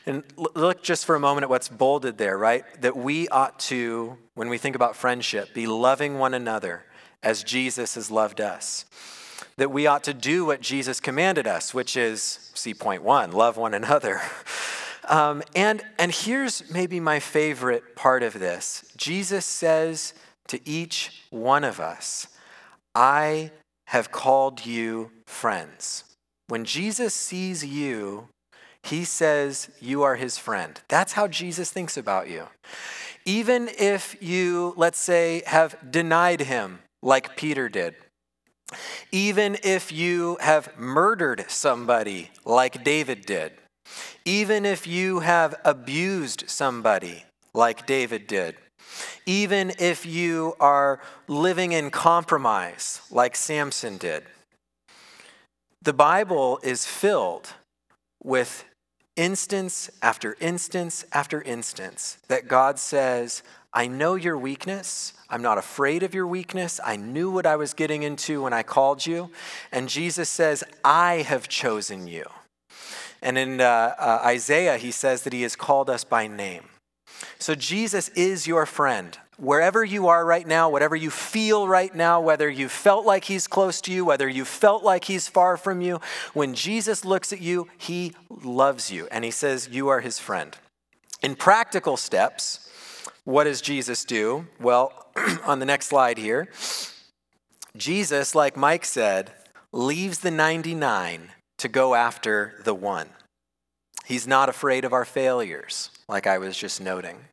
And 0.06 0.24
look 0.36 0.82
just 0.82 1.04
for 1.04 1.14
a 1.14 1.20
moment 1.20 1.44
at 1.44 1.50
what's 1.50 1.68
bolded 1.68 2.16
there, 2.16 2.38
right? 2.38 2.64
That 2.80 2.96
we 2.96 3.28
ought 3.28 3.58
to, 3.60 4.16
when 4.34 4.48
we 4.48 4.58
think 4.58 4.76
about 4.76 4.96
friendship, 4.96 5.52
be 5.52 5.66
loving 5.66 6.18
one 6.18 6.34
another 6.34 6.84
as 7.22 7.44
Jesus 7.44 7.96
has 7.96 8.10
loved 8.10 8.40
us. 8.40 8.86
That 9.60 9.70
we 9.70 9.86
ought 9.86 10.04
to 10.04 10.14
do 10.14 10.46
what 10.46 10.62
Jesus 10.62 11.00
commanded 11.00 11.46
us, 11.46 11.74
which 11.74 11.94
is, 11.94 12.50
see 12.54 12.72
point 12.72 13.02
one, 13.02 13.30
love 13.30 13.58
one 13.58 13.74
another. 13.74 14.22
Um, 15.08 15.42
and, 15.56 15.82
and 15.98 16.12
here's 16.12 16.70
maybe 16.70 17.00
my 17.00 17.18
favorite 17.18 17.96
part 17.96 18.22
of 18.22 18.38
this 18.38 18.84
Jesus 18.96 19.44
says 19.44 20.14
to 20.46 20.60
each 20.68 21.24
one 21.30 21.64
of 21.64 21.80
us, 21.80 22.28
I 22.94 23.50
have 23.88 24.12
called 24.12 24.64
you 24.64 25.10
friends. 25.26 26.04
When 26.46 26.64
Jesus 26.64 27.12
sees 27.12 27.64
you, 27.64 28.28
he 28.84 29.04
says 29.04 29.68
you 29.80 30.04
are 30.04 30.14
his 30.14 30.38
friend. 30.38 30.80
That's 30.86 31.14
how 31.14 31.26
Jesus 31.26 31.72
thinks 31.72 31.96
about 31.96 32.30
you. 32.30 32.44
Even 33.24 33.68
if 33.78 34.16
you, 34.22 34.74
let's 34.76 35.00
say, 35.00 35.42
have 35.46 35.76
denied 35.90 36.42
him 36.42 36.80
like 37.02 37.36
Peter 37.36 37.68
did, 37.68 37.96
even 39.12 39.56
if 39.62 39.92
you 39.92 40.36
have 40.40 40.76
murdered 40.78 41.44
somebody 41.48 42.30
like 42.44 42.84
David 42.84 43.26
did, 43.26 43.52
even 44.24 44.64
if 44.64 44.86
you 44.86 45.20
have 45.20 45.54
abused 45.64 46.44
somebody 46.48 47.24
like 47.54 47.86
David 47.86 48.26
did, 48.26 48.56
even 49.26 49.72
if 49.78 50.06
you 50.06 50.54
are 50.60 51.00
living 51.28 51.72
in 51.72 51.90
compromise 51.90 53.00
like 53.10 53.36
Samson 53.36 53.98
did, 53.98 54.24
the 55.82 55.92
Bible 55.92 56.58
is 56.62 56.86
filled 56.86 57.54
with 58.22 58.64
instance 59.20 59.90
after 60.00 60.34
instance 60.40 61.04
after 61.12 61.42
instance 61.42 62.16
that 62.28 62.48
God 62.48 62.78
says, 62.78 63.42
I 63.70 63.86
know 63.86 64.14
your 64.14 64.38
weakness. 64.38 65.12
I'm 65.28 65.42
not 65.42 65.58
afraid 65.58 66.02
of 66.02 66.14
your 66.14 66.26
weakness. 66.26 66.80
I 66.82 66.96
knew 66.96 67.30
what 67.30 67.44
I 67.44 67.56
was 67.56 67.74
getting 67.74 68.02
into 68.02 68.42
when 68.42 68.54
I 68.54 68.62
called 68.62 69.04
you. 69.04 69.30
And 69.70 69.90
Jesus 69.90 70.30
says, 70.30 70.64
I 70.82 71.16
have 71.16 71.48
chosen 71.48 72.06
you. 72.06 72.24
And 73.20 73.36
in 73.36 73.60
uh, 73.60 73.94
uh, 73.98 74.22
Isaiah, 74.24 74.78
he 74.78 74.90
says 74.90 75.22
that 75.24 75.34
he 75.34 75.42
has 75.42 75.54
called 75.54 75.90
us 75.90 76.02
by 76.02 76.26
name. 76.26 76.64
So 77.38 77.54
Jesus 77.54 78.08
is 78.10 78.46
your 78.46 78.64
friend. 78.64 79.18
Wherever 79.40 79.82
you 79.82 80.08
are 80.08 80.22
right 80.24 80.46
now, 80.46 80.68
whatever 80.68 80.94
you 80.94 81.08
feel 81.08 81.66
right 81.66 81.94
now, 81.94 82.20
whether 82.20 82.48
you 82.48 82.68
felt 82.68 83.06
like 83.06 83.24
he's 83.24 83.46
close 83.46 83.80
to 83.80 83.92
you, 83.92 84.04
whether 84.04 84.28
you 84.28 84.44
felt 84.44 84.84
like 84.84 85.06
he's 85.06 85.28
far 85.28 85.56
from 85.56 85.80
you, 85.80 85.98
when 86.34 86.54
Jesus 86.54 87.06
looks 87.06 87.32
at 87.32 87.40
you, 87.40 87.66
he 87.78 88.12
loves 88.28 88.90
you 88.90 89.08
and 89.10 89.24
he 89.24 89.30
says 89.30 89.70
you 89.70 89.88
are 89.88 90.00
his 90.00 90.18
friend. 90.18 90.58
In 91.22 91.36
practical 91.36 91.96
steps, 91.96 92.68
what 93.24 93.44
does 93.44 93.62
Jesus 93.62 94.04
do? 94.04 94.46
Well, 94.60 95.06
on 95.44 95.58
the 95.58 95.66
next 95.66 95.86
slide 95.86 96.18
here, 96.18 96.48
Jesus, 97.74 98.34
like 98.34 98.58
Mike 98.58 98.84
said, 98.84 99.32
leaves 99.72 100.18
the 100.18 100.30
99 100.30 101.30
to 101.56 101.68
go 101.68 101.94
after 101.94 102.60
the 102.64 102.74
one. 102.74 103.08
He's 104.04 104.26
not 104.26 104.50
afraid 104.50 104.84
of 104.84 104.92
our 104.92 105.06
failures, 105.06 105.90
like 106.08 106.26
I 106.26 106.36
was 106.36 106.58
just 106.58 106.78
noting. 106.78 107.29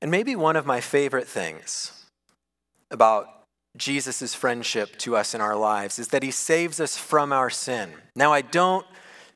And 0.00 0.10
maybe 0.10 0.34
one 0.34 0.56
of 0.56 0.66
my 0.66 0.80
favorite 0.80 1.28
things 1.28 1.92
about 2.90 3.26
Jesus' 3.76 4.34
friendship 4.34 4.96
to 4.98 5.16
us 5.16 5.34
in 5.34 5.40
our 5.40 5.56
lives 5.56 5.98
is 5.98 6.08
that 6.08 6.22
he 6.22 6.30
saves 6.30 6.80
us 6.80 6.96
from 6.96 7.32
our 7.32 7.50
sin. 7.50 7.92
Now, 8.16 8.32
I 8.32 8.42
don't 8.42 8.86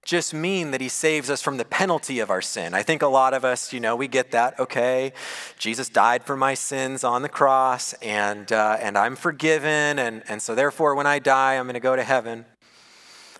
just 0.04 0.34
mean 0.34 0.70
that 0.70 0.80
he 0.80 0.88
saves 0.88 1.30
us 1.30 1.40
from 1.40 1.56
the 1.56 1.64
penalty 1.64 2.20
of 2.20 2.30
our 2.30 2.42
sin. 2.42 2.74
I 2.74 2.82
think 2.82 3.02
a 3.02 3.06
lot 3.06 3.32
of 3.32 3.44
us, 3.44 3.72
you 3.72 3.80
know, 3.80 3.96
we 3.96 4.06
get 4.06 4.32
that. 4.32 4.58
Okay, 4.60 5.12
Jesus 5.58 5.88
died 5.88 6.24
for 6.24 6.36
my 6.36 6.54
sins 6.54 7.04
on 7.04 7.22
the 7.22 7.28
cross, 7.28 7.94
and 7.94 8.52
uh, 8.52 8.76
and 8.80 8.98
I'm 8.98 9.16
forgiven, 9.16 9.98
and 9.98 10.22
and 10.28 10.42
so 10.42 10.54
therefore, 10.54 10.94
when 10.94 11.06
I 11.06 11.18
die, 11.18 11.54
I'm 11.54 11.64
going 11.64 11.74
to 11.74 11.80
go 11.80 11.96
to 11.96 12.04
heaven. 12.04 12.44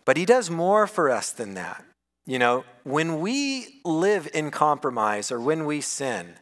But 0.05 0.17
he 0.17 0.25
does 0.25 0.51
more 0.51 0.87
for 0.87 1.11
us 1.11 1.33
than 1.33 1.55
that. 1.55 1.85
You 2.27 2.39
know, 2.39 2.65
when 2.85 3.21
we 3.21 3.81
live 3.85 4.29
in 4.33 4.51
compromise 4.51 5.31
or 5.31 5.39
when 5.39 5.67
we 5.67 5.83
sin, 5.83 6.37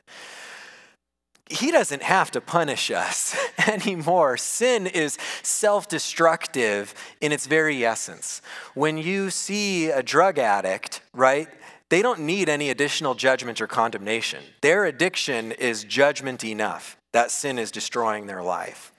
he 1.52 1.70
doesn't 1.70 2.02
have 2.02 2.30
to 2.32 2.40
punish 2.40 2.90
us 2.90 3.36
anymore. 3.68 4.36
Sin 4.36 4.86
is 4.86 5.18
self 5.42 5.88
destructive 5.88 6.94
in 7.20 7.32
its 7.32 7.46
very 7.46 7.84
essence. 7.84 8.42
When 8.74 8.98
you 8.98 9.30
see 9.30 9.90
a 9.90 10.02
drug 10.02 10.38
addict, 10.38 11.02
right, 11.12 11.48
they 11.88 12.00
don't 12.00 12.20
need 12.20 12.48
any 12.48 12.70
additional 12.70 13.14
judgment 13.14 13.60
or 13.60 13.66
condemnation. 13.66 14.42
Their 14.62 14.86
addiction 14.86 15.52
is 15.52 15.84
judgment 15.84 16.42
enough. 16.42 16.96
That 17.12 17.30
sin 17.30 17.58
is 17.58 17.70
destroying 17.70 18.26
their 18.26 18.42
life. 18.42 18.92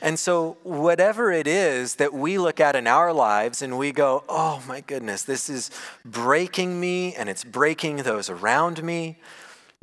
And 0.00 0.18
so, 0.18 0.56
whatever 0.62 1.30
it 1.30 1.46
is 1.46 1.96
that 1.96 2.14
we 2.14 2.38
look 2.38 2.58
at 2.58 2.74
in 2.74 2.86
our 2.86 3.12
lives 3.12 3.60
and 3.60 3.76
we 3.76 3.92
go, 3.92 4.24
oh 4.26 4.62
my 4.66 4.80
goodness, 4.80 5.22
this 5.24 5.50
is 5.50 5.70
breaking 6.02 6.80
me 6.80 7.14
and 7.14 7.28
it's 7.28 7.44
breaking 7.44 7.96
those 7.98 8.30
around 8.30 8.82
me, 8.82 9.18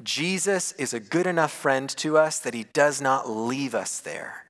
Jesus 0.03 0.73
is 0.73 0.93
a 0.93 0.99
good 0.99 1.25
enough 1.25 1.51
friend 1.51 1.89
to 1.97 2.17
us 2.17 2.39
that 2.39 2.53
he 2.53 2.65
does 2.65 3.01
not 3.01 3.29
leave 3.29 3.73
us 3.73 3.99
there. 3.99 4.45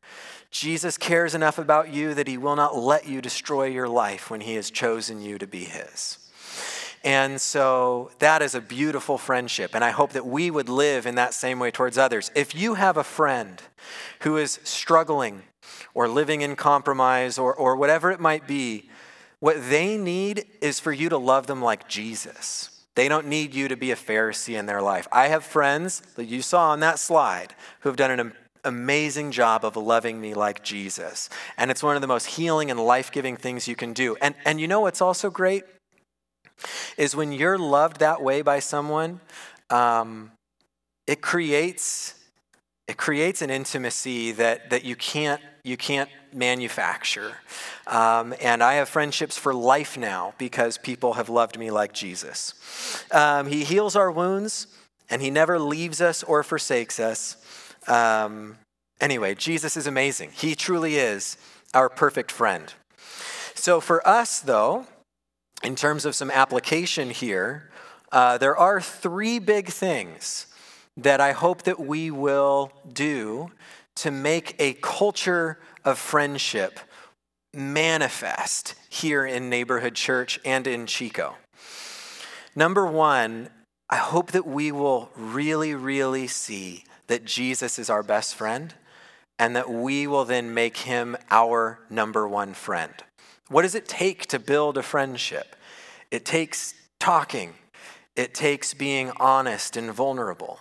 Jesus 0.51 0.97
cares 0.97 1.35
enough 1.35 1.57
about 1.57 1.93
you 1.93 2.13
that 2.13 2.27
he 2.27 2.37
will 2.37 2.55
not 2.55 2.77
let 2.77 3.07
you 3.07 3.21
destroy 3.21 3.65
your 3.65 3.87
life 3.87 4.29
when 4.29 4.41
he 4.41 4.55
has 4.55 4.69
chosen 4.69 5.21
you 5.21 5.37
to 5.37 5.47
be 5.47 5.63
his. 5.65 6.19
And 7.03 7.39
so 7.39 8.11
that 8.19 8.41
is 8.41 8.55
a 8.55 8.61
beautiful 8.61 9.17
friendship. 9.17 9.75
And 9.75 9.83
I 9.83 9.91
hope 9.91 10.11
that 10.11 10.25
we 10.25 10.51
would 10.51 10.67
live 10.67 11.05
in 11.05 11.15
that 11.15 11.33
same 11.33 11.59
way 11.59 11.71
towards 11.71 11.97
others. 11.97 12.31
If 12.35 12.53
you 12.53 12.73
have 12.73 12.97
a 12.97 13.03
friend 13.03 13.61
who 14.21 14.35
is 14.37 14.59
struggling 14.63 15.43
or 15.93 16.07
living 16.07 16.41
in 16.41 16.55
compromise 16.55 17.37
or, 17.37 17.53
or 17.53 17.75
whatever 17.75 18.11
it 18.11 18.19
might 18.19 18.47
be, 18.47 18.89
what 19.39 19.69
they 19.69 19.97
need 19.97 20.45
is 20.61 20.79
for 20.79 20.91
you 20.91 21.07
to 21.09 21.17
love 21.17 21.47
them 21.47 21.61
like 21.61 21.87
Jesus. 21.87 22.76
They 22.97 23.07
don't 23.07 23.27
need 23.27 23.53
you 23.53 23.67
to 23.67 23.77
be 23.77 23.91
a 23.91 23.95
Pharisee 23.95 24.57
in 24.57 24.65
their 24.65 24.81
life. 24.81 25.07
I 25.11 25.27
have 25.27 25.43
friends 25.43 26.01
that 26.15 26.25
you 26.25 26.41
saw 26.41 26.71
on 26.71 26.79
that 26.79 26.97
slide 26.97 27.53
who 27.81 27.89
have 27.89 27.95
done 27.95 28.09
an 28.09 28.33
amazing 28.63 29.29
job 29.29 29.63
of 29.63 29.77
loving 29.77 30.19
me 30.19 30.33
like 30.33 30.63
Jesus. 30.63 31.29
And 31.57 31.69
it's 31.69 31.83
one 31.83 31.95
of 31.95 32.01
the 32.01 32.07
most 32.07 32.25
healing 32.25 32.71
and 32.71 32.79
life 32.79 33.11
giving 33.11 33.37
things 33.37 33.67
you 33.67 33.75
can 33.75 33.93
do. 33.93 34.17
And, 34.19 34.33
and 34.45 34.59
you 34.59 34.67
know 34.67 34.79
what's 34.79 34.99
also 34.99 35.29
great? 35.29 35.63
Is 36.97 37.15
when 37.15 37.31
you're 37.31 37.59
loved 37.59 37.99
that 37.99 38.23
way 38.23 38.41
by 38.41 38.57
someone, 38.57 39.21
um, 39.69 40.31
it 41.05 41.21
creates 41.21 42.15
it 42.87 42.97
creates 42.97 43.43
an 43.43 43.51
intimacy 43.51 44.31
that, 44.31 44.71
that 44.71 44.85
you 44.85 44.95
can't 44.95 45.41
you 45.63 45.77
can't 45.77 46.09
manufacture. 46.37 47.37
Um, 47.87 48.33
and 48.39 48.63
I 48.63 48.75
have 48.75 48.87
friendships 48.87 49.37
for 49.37 49.53
life 49.53 49.97
now 49.97 50.33
because 50.37 50.77
people 50.77 51.13
have 51.13 51.29
loved 51.29 51.57
me 51.57 51.71
like 51.71 51.93
Jesus. 51.93 52.53
Um, 53.11 53.47
he 53.47 53.63
heals 53.63 53.95
our 53.95 54.11
wounds 54.11 54.67
and 55.09 55.21
he 55.21 55.29
never 55.29 55.59
leaves 55.59 56.01
us 56.01 56.23
or 56.23 56.43
forsakes 56.43 56.99
us. 56.99 57.37
Um, 57.87 58.57
anyway, 59.01 59.35
Jesus 59.35 59.75
is 59.77 59.87
amazing. 59.87 60.31
He 60.33 60.55
truly 60.55 60.95
is 60.95 61.37
our 61.73 61.89
perfect 61.89 62.31
friend. 62.31 62.73
So, 63.55 63.81
for 63.81 64.07
us, 64.07 64.39
though, 64.39 64.85
in 65.63 65.75
terms 65.75 66.05
of 66.05 66.15
some 66.15 66.29
application 66.29 67.09
here, 67.09 67.71
uh, 68.11 68.37
there 68.37 68.55
are 68.55 68.79
three 68.79 69.39
big 69.39 69.69
things 69.69 70.47
that 70.95 71.19
I 71.19 71.31
hope 71.31 71.63
that 71.63 71.79
we 71.79 72.11
will 72.11 72.71
do 72.91 73.51
to 73.95 74.11
make 74.11 74.55
a 74.59 74.73
culture 74.73 75.59
of 75.87 75.97
friendship 75.97 76.81
manifest 77.53 78.75
here 78.89 79.25
in 79.25 79.49
Neighborhood 79.49 79.95
Church 79.95 80.37
and 80.43 80.67
in 80.67 80.85
Chico. 80.85 81.35
Number 82.57 82.85
one, 82.85 83.47
I 83.89 83.95
hope 83.95 84.33
that 84.33 84.45
we 84.45 84.69
will 84.69 85.09
really, 85.15 85.73
really 85.73 86.27
see 86.27 86.83
that 87.07 87.23
Jesus 87.23 87.79
is 87.79 87.89
our 87.89 88.03
best 88.03 88.35
friend 88.35 88.73
and 89.39 89.55
that 89.55 89.69
we 89.69 90.07
will 90.07 90.25
then 90.25 90.53
make 90.53 90.75
him 90.75 91.15
our 91.31 91.79
number 91.89 92.27
one 92.27 92.53
friend. 92.53 92.93
What 93.47 93.61
does 93.61 93.73
it 93.73 93.87
take 93.87 94.25
to 94.25 94.39
build 94.39 94.77
a 94.77 94.83
friendship? 94.83 95.55
It 96.11 96.25
takes 96.25 96.73
talking, 96.99 97.53
it 98.17 98.33
takes 98.33 98.73
being 98.73 99.13
honest 99.21 99.77
and 99.77 99.93
vulnerable, 99.93 100.59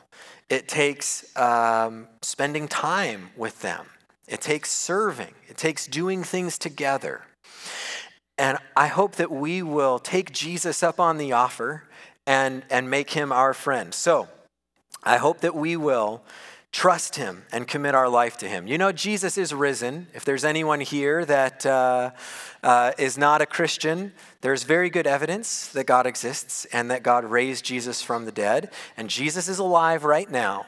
it 0.49 0.69
takes 0.69 1.37
um, 1.37 2.07
spending 2.23 2.69
time 2.69 3.31
with 3.37 3.61
them, 3.63 3.87
it 4.29 4.41
takes 4.41 4.71
serving, 4.71 5.35
it 5.49 5.57
takes 5.57 5.87
doing 5.87 6.23
things 6.25 6.59
together. 6.59 7.23
And 8.39 8.59
I 8.77 8.89
hope 8.89 9.17
that 9.17 9.31
we 9.31 9.63
will 9.63 9.99
take 9.99 10.33
Jesus 10.33 10.83
up 10.83 11.01
on 11.01 11.17
the 11.17 11.33
offer 11.33 11.85
and, 12.27 12.65
and 12.69 12.91
make 12.91 13.11
him 13.11 13.33
our 13.33 13.55
friend. 13.55 13.95
So 13.95 14.29
I 15.03 15.17
hope 15.17 15.41
that 15.41 15.55
we 15.55 15.77
will 15.77 16.23
trust 16.73 17.17
him 17.17 17.45
and 17.53 17.67
commit 17.67 17.95
our 17.95 18.09
life 18.09 18.37
to 18.37 18.47
him. 18.47 18.67
You 18.67 18.77
know, 18.77 18.93
Jesus 18.93 19.39
is 19.39 19.55
risen. 19.55 20.09
If 20.13 20.27
there's 20.27 20.45
anyone 20.45 20.81
here 20.81 21.25
that 21.25 21.65
uh, 21.65 22.11
uh, 22.63 22.93
is 22.99 23.17
not 23.17 23.41
a 23.41 23.47
Christian, 23.47 24.13
there's 24.43 24.65
very 24.65 24.91
good 24.91 25.07
evidence 25.07 25.69
that 25.69 25.87
God 25.87 26.07
exists 26.07 26.67
and 26.67 26.91
that 26.91 27.03
God 27.03 27.25
raised 27.25 27.65
Jesus 27.65 28.03
from 28.03 28.27
the 28.27 28.33
dead. 28.33 28.71
And 28.97 29.09
Jesus 29.09 29.49
is 29.49 29.59
alive 29.59 30.05
right 30.05 30.31
now. 30.31 30.67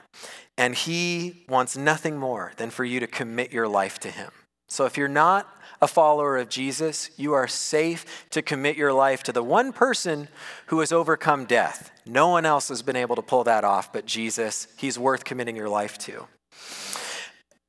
And 0.58 0.74
he 0.74 1.44
wants 1.48 1.76
nothing 1.76 2.18
more 2.18 2.52
than 2.56 2.68
for 2.68 2.84
you 2.84 3.00
to 3.00 3.06
commit 3.06 3.52
your 3.52 3.68
life 3.68 3.98
to 4.00 4.10
him. 4.10 4.30
So 4.66 4.84
if 4.84 4.98
you're 4.98 5.08
not 5.08 5.48
a 5.80 5.86
follower 5.86 6.36
of 6.36 6.48
Jesus, 6.48 7.10
you 7.16 7.32
are 7.32 7.46
safe 7.46 8.26
to 8.30 8.42
commit 8.42 8.76
your 8.76 8.92
life 8.92 9.22
to 9.22 9.32
the 9.32 9.42
one 9.42 9.72
person 9.72 10.28
who 10.66 10.80
has 10.80 10.92
overcome 10.92 11.46
death. 11.46 11.92
No 12.04 12.28
one 12.28 12.44
else 12.44 12.68
has 12.68 12.82
been 12.82 12.96
able 12.96 13.16
to 13.16 13.22
pull 13.22 13.44
that 13.44 13.64
off 13.64 13.92
but 13.92 14.04
Jesus. 14.04 14.66
He's 14.76 14.98
worth 14.98 15.24
committing 15.24 15.56
your 15.56 15.68
life 15.68 15.96
to. 15.98 16.26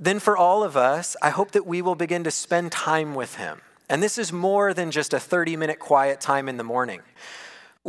Then, 0.01 0.19
for 0.19 0.37
all 0.37 0.63
of 0.63 0.77
us, 0.77 1.17
I 1.21 1.29
hope 1.29 1.51
that 1.51 1.67
we 1.67 1.81
will 1.81 1.95
begin 1.95 2.23
to 2.23 2.31
spend 2.31 2.71
time 2.71 3.13
with 3.13 3.35
Him. 3.35 3.61
And 3.89 4.01
this 4.01 4.17
is 4.17 4.31
more 4.31 4.73
than 4.73 4.91
just 4.91 5.13
a 5.13 5.19
30 5.19 5.57
minute 5.57 5.77
quiet 5.77 6.21
time 6.21 6.47
in 6.47 6.57
the 6.57 6.63
morning. 6.63 7.01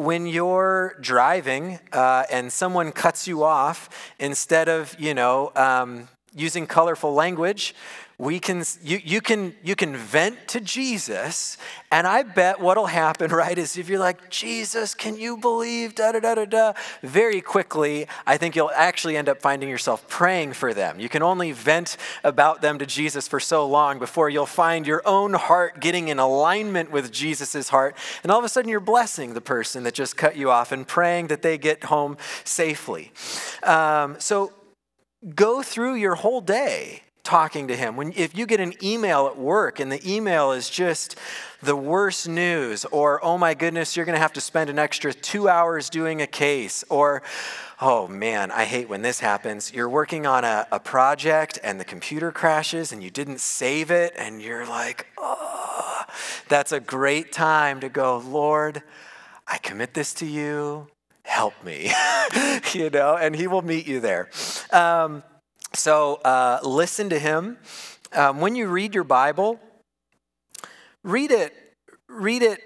When 0.00 0.24
you're 0.24 0.96
driving 0.98 1.78
uh, 1.92 2.24
and 2.30 2.50
someone 2.50 2.90
cuts 2.90 3.28
you 3.28 3.44
off, 3.44 3.90
instead 4.18 4.66
of, 4.66 4.98
you 4.98 5.12
know, 5.12 5.52
um, 5.54 6.08
using 6.34 6.66
colorful 6.66 7.12
language, 7.12 7.74
we 8.20 8.38
can 8.38 8.62
you, 8.82 9.00
you 9.02 9.22
can 9.22 9.54
you 9.64 9.74
can 9.74 9.96
vent 9.96 10.46
to 10.46 10.60
jesus 10.60 11.56
and 11.90 12.06
i 12.06 12.22
bet 12.22 12.60
what'll 12.60 12.84
happen 12.84 13.30
right 13.44 13.56
is 13.56 13.78
if 13.78 13.88
you're 13.88 13.98
like 13.98 14.28
jesus 14.28 14.94
can 14.94 15.16
you 15.16 15.38
believe? 15.38 15.94
Da 15.94 16.12
da 16.12 16.20
da 16.20 16.34
da 16.34 16.44
da. 16.44 16.72
Very 17.02 17.40
quickly 17.40 18.06
i 18.26 18.36
think 18.36 18.54
you'll 18.54 18.70
actually 18.74 19.16
end 19.16 19.30
up 19.30 19.40
finding 19.40 19.70
yourself 19.70 20.06
praying 20.06 20.52
for 20.52 20.74
them. 20.74 21.00
You 21.00 21.08
can 21.08 21.22
only 21.22 21.52
vent 21.52 21.96
about 22.22 22.60
them 22.60 22.78
to 22.78 22.84
jesus 22.84 23.26
for 23.26 23.40
so 23.40 23.66
long 23.66 23.98
before 23.98 24.28
you'll 24.28 24.44
find 24.44 24.86
your 24.86 25.00
own 25.06 25.32
heart 25.32 25.80
getting 25.80 26.08
in 26.08 26.18
alignment 26.18 26.90
with 26.90 27.10
jesus's 27.10 27.70
heart 27.70 27.96
and 28.22 28.30
all 28.30 28.38
of 28.38 28.44
a 28.44 28.50
sudden 28.50 28.68
you're 28.68 28.80
blessing 28.80 29.32
the 29.32 29.40
person 29.40 29.82
that 29.84 29.94
just 29.94 30.18
cut 30.18 30.36
you 30.36 30.50
off 30.50 30.72
and 30.72 30.86
praying 30.86 31.28
that 31.28 31.40
they 31.40 31.56
get 31.56 31.84
home 31.84 32.18
safely. 32.44 33.12
Um, 33.62 34.16
so 34.18 34.52
go 35.34 35.62
through 35.62 35.94
your 35.94 36.16
whole 36.16 36.42
day 36.42 37.02
talking 37.22 37.68
to 37.68 37.76
him. 37.76 37.96
When 37.96 38.12
if 38.16 38.36
you 38.36 38.46
get 38.46 38.60
an 38.60 38.74
email 38.82 39.26
at 39.26 39.38
work 39.38 39.80
and 39.80 39.90
the 39.90 40.00
email 40.10 40.52
is 40.52 40.70
just 40.70 41.16
the 41.62 41.76
worst 41.76 42.28
news 42.28 42.84
or 42.86 43.24
oh 43.24 43.38
my 43.38 43.54
goodness, 43.54 43.96
you're 43.96 44.06
going 44.06 44.16
to 44.16 44.20
have 44.22 44.32
to 44.34 44.40
spend 44.40 44.70
an 44.70 44.78
extra 44.78 45.12
2 45.12 45.48
hours 45.48 45.90
doing 45.90 46.22
a 46.22 46.26
case 46.26 46.84
or 46.88 47.22
oh 47.80 48.08
man, 48.08 48.50
I 48.50 48.64
hate 48.64 48.88
when 48.88 49.02
this 49.02 49.20
happens. 49.20 49.72
You're 49.72 49.88
working 49.88 50.26
on 50.26 50.44
a, 50.44 50.66
a 50.72 50.80
project 50.80 51.58
and 51.62 51.78
the 51.78 51.84
computer 51.84 52.32
crashes 52.32 52.92
and 52.92 53.02
you 53.02 53.10
didn't 53.10 53.40
save 53.40 53.90
it 53.90 54.12
and 54.16 54.40
you're 54.42 54.66
like, 54.66 55.06
"Oh." 55.18 56.04
That's 56.48 56.72
a 56.72 56.80
great 56.80 57.32
time 57.32 57.80
to 57.80 57.88
go, 57.88 58.18
"Lord, 58.18 58.82
I 59.46 59.58
commit 59.58 59.94
this 59.94 60.12
to 60.14 60.26
you 60.26 60.88
help 61.30 61.54
me, 61.64 61.92
you 62.72 62.90
know, 62.90 63.16
and 63.16 63.36
he 63.36 63.46
will 63.46 63.62
meet 63.62 63.86
you 63.86 64.00
there. 64.00 64.28
Um, 64.72 65.22
so 65.72 66.16
uh, 66.24 66.60
listen 66.62 67.10
to 67.10 67.18
him. 67.18 67.58
Um, 68.12 68.40
when 68.40 68.56
you 68.56 68.68
read 68.68 68.94
your 68.94 69.04
Bible, 69.04 69.60
read 71.02 71.30
it, 71.30 71.54
read 72.08 72.42
it 72.42 72.60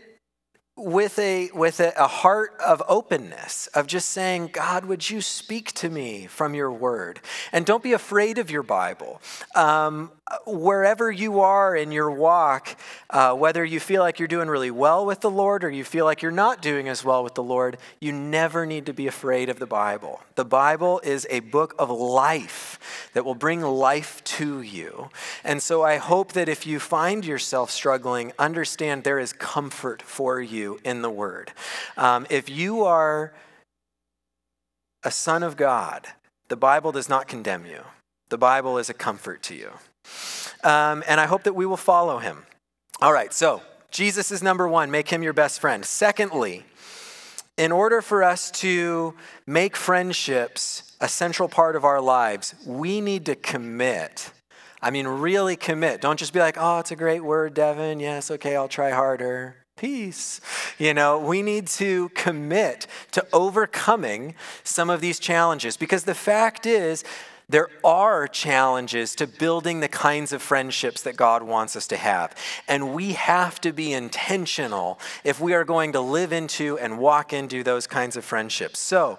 with 0.77 1.19
a 1.21 1.51
with 1.55 1.79
a, 1.79 1.93
a, 1.97 2.07
heart 2.07 2.53
of 2.65 2.83
openness 2.89 3.69
of 3.69 3.87
just 3.87 4.11
saying 4.11 4.51
god 4.53 4.85
would 4.85 5.09
you 5.09 5.21
speak 5.21 5.71
to 5.73 5.89
me 5.89 6.27
from 6.27 6.53
your 6.53 6.73
word 6.73 7.21
and 7.53 7.65
don't 7.65 7.83
be 7.83 7.93
afraid 7.93 8.39
of 8.39 8.51
your 8.51 8.65
bible 8.65 9.23
um, 9.55 10.11
wherever 10.47 11.13
you 11.13 11.41
are 11.41 11.77
in 11.77 11.93
your 11.93 12.11
walk 12.11 12.77
uh, 13.11 13.35
whether 13.35 13.65
you 13.65 13.79
feel 13.79 14.03
like 14.03 14.19
you're 14.19 14.27
doing 14.27 14.49
really 14.49 14.71
well 14.71 15.05
with 15.05 15.21
the 15.21 15.31
lord 15.31 15.63
or 15.63 15.71
you 15.71 15.85
feel 15.85 16.05
like 16.05 16.23
you're 16.23 16.31
not 16.31 16.63
doing 16.63 16.89
as 16.89 17.05
well 17.05 17.23
with 17.23 17.35
the 17.35 17.43
lord 17.43 17.77
you 18.01 18.11
never 18.11 18.65
need 18.65 18.87
to 18.87 18.93
be 18.93 19.07
afraid 19.07 19.49
of 19.51 19.59
the 19.59 19.67
bible 19.67 20.23
the 20.35 20.45
bible 20.45 20.99
is 21.05 21.27
a 21.29 21.41
book 21.41 21.75
of 21.79 21.91
life 21.91 23.09
that 23.13 23.25
will 23.25 23.35
bring 23.35 23.61
life 23.61 24.25
to 24.25 24.63
you 24.63 25.11
and 25.45 25.63
so 25.63 25.83
i 25.83 25.99
hope 25.99 26.33
that 26.33 26.49
if 26.49 26.67
you 26.67 26.81
find 26.81 27.27
yourself 27.27 27.71
struggling 27.71 28.33
understand 28.39 29.05
there 29.05 29.19
is 29.19 29.33
comfort 29.33 30.03
for 30.03 30.41
you 30.41 30.79
in 30.85 31.03
the 31.03 31.11
Word. 31.11 31.53
Um, 31.97 32.27
if 32.31 32.49
you 32.49 32.85
are 32.85 33.33
a 35.03 35.11
son 35.11 35.43
of 35.43 35.57
God, 35.57 36.07
the 36.49 36.57
Bible 36.57 36.93
does 36.93 37.09
not 37.09 37.29
condemn 37.29 37.67
you, 37.67 37.83
the 38.29 38.39
Bible 38.39 38.79
is 38.79 38.89
a 38.89 38.95
comfort 38.95 39.43
to 39.45 39.55
you. 39.55 39.73
Um, 40.63 41.05
and 41.07 41.21
I 41.21 41.27
hope 41.27 41.45
that 41.45 41.55
we 41.55 41.67
will 41.67 41.77
follow 41.77 42.19
him. 42.19 42.45
All 43.01 43.13
right, 43.13 43.33
so 43.33 43.63
Jesus 43.91 44.31
is 44.31 44.43
number 44.43 44.69
one, 44.69 44.91
make 44.91 45.09
him 45.09 45.23
your 45.23 45.33
best 45.33 45.61
friend. 45.61 45.85
Secondly, 45.85 46.65
in 47.57 47.71
order 47.71 48.03
for 48.03 48.23
us 48.23 48.51
to 48.51 49.15
make 49.47 49.77
friendships 49.77 50.97
a 51.01 51.09
central 51.09 51.49
part 51.49 51.77
of 51.77 51.85
our 51.85 52.01
lives, 52.01 52.55
we 52.67 53.01
need 53.01 53.27
to 53.27 53.37
commit. 53.37 54.33
I 54.83 54.91
mean, 54.91 55.07
really 55.07 55.57
commit. 55.57 56.01
Don't 56.01 56.19
just 56.19 56.33
be 56.33 56.41
like, 56.41 56.57
oh, 56.59 56.79
it's 56.79 56.91
a 56.91 56.97
great 56.97 57.25
word, 57.25 57.55
Devin. 57.55 58.01
Yes, 58.01 58.31
okay, 58.31 58.57
I'll 58.57 58.69
try 58.69 58.91
harder 58.91 59.57
peace. 59.77 60.41
You 60.79 60.95
know, 60.95 61.19
we 61.19 61.43
need 61.43 61.67
to 61.67 62.09
commit 62.11 62.87
to 63.13 63.27
overcoming 63.33 64.35
some 64.63 64.91
of 64.91 65.01
these 65.01 65.19
challenges 65.19 65.77
because 65.77 66.05
the 66.05 66.15
fact 66.15 66.67
is, 66.67 67.05
there 67.49 67.69
are 67.85 68.27
challenges 68.27 69.15
to 69.17 69.27
building 69.27 69.81
the 69.81 69.89
kinds 69.89 70.33
of 70.33 70.41
friendships 70.41 71.03
that 71.03 71.17
God 71.17 71.43
wants 71.43 71.77
us 71.77 71.87
to 71.89 71.97
have. 71.97 72.35
And 72.69 72.95
we 72.95 73.13
have 73.13 73.61
to 73.63 73.73
be 73.73 73.93
intentional 73.93 74.99
if 75.25 75.41
we 75.41 75.53
are 75.53 75.65
going 75.65 75.93
to 75.93 76.01
live 76.01 76.33
into 76.33 76.79
and 76.79 76.99
walk 76.99 77.33
into 77.33 77.63
those 77.63 77.87
kinds 77.87 78.17
of 78.17 78.25
friendships. 78.25 78.79
So, 78.79 79.19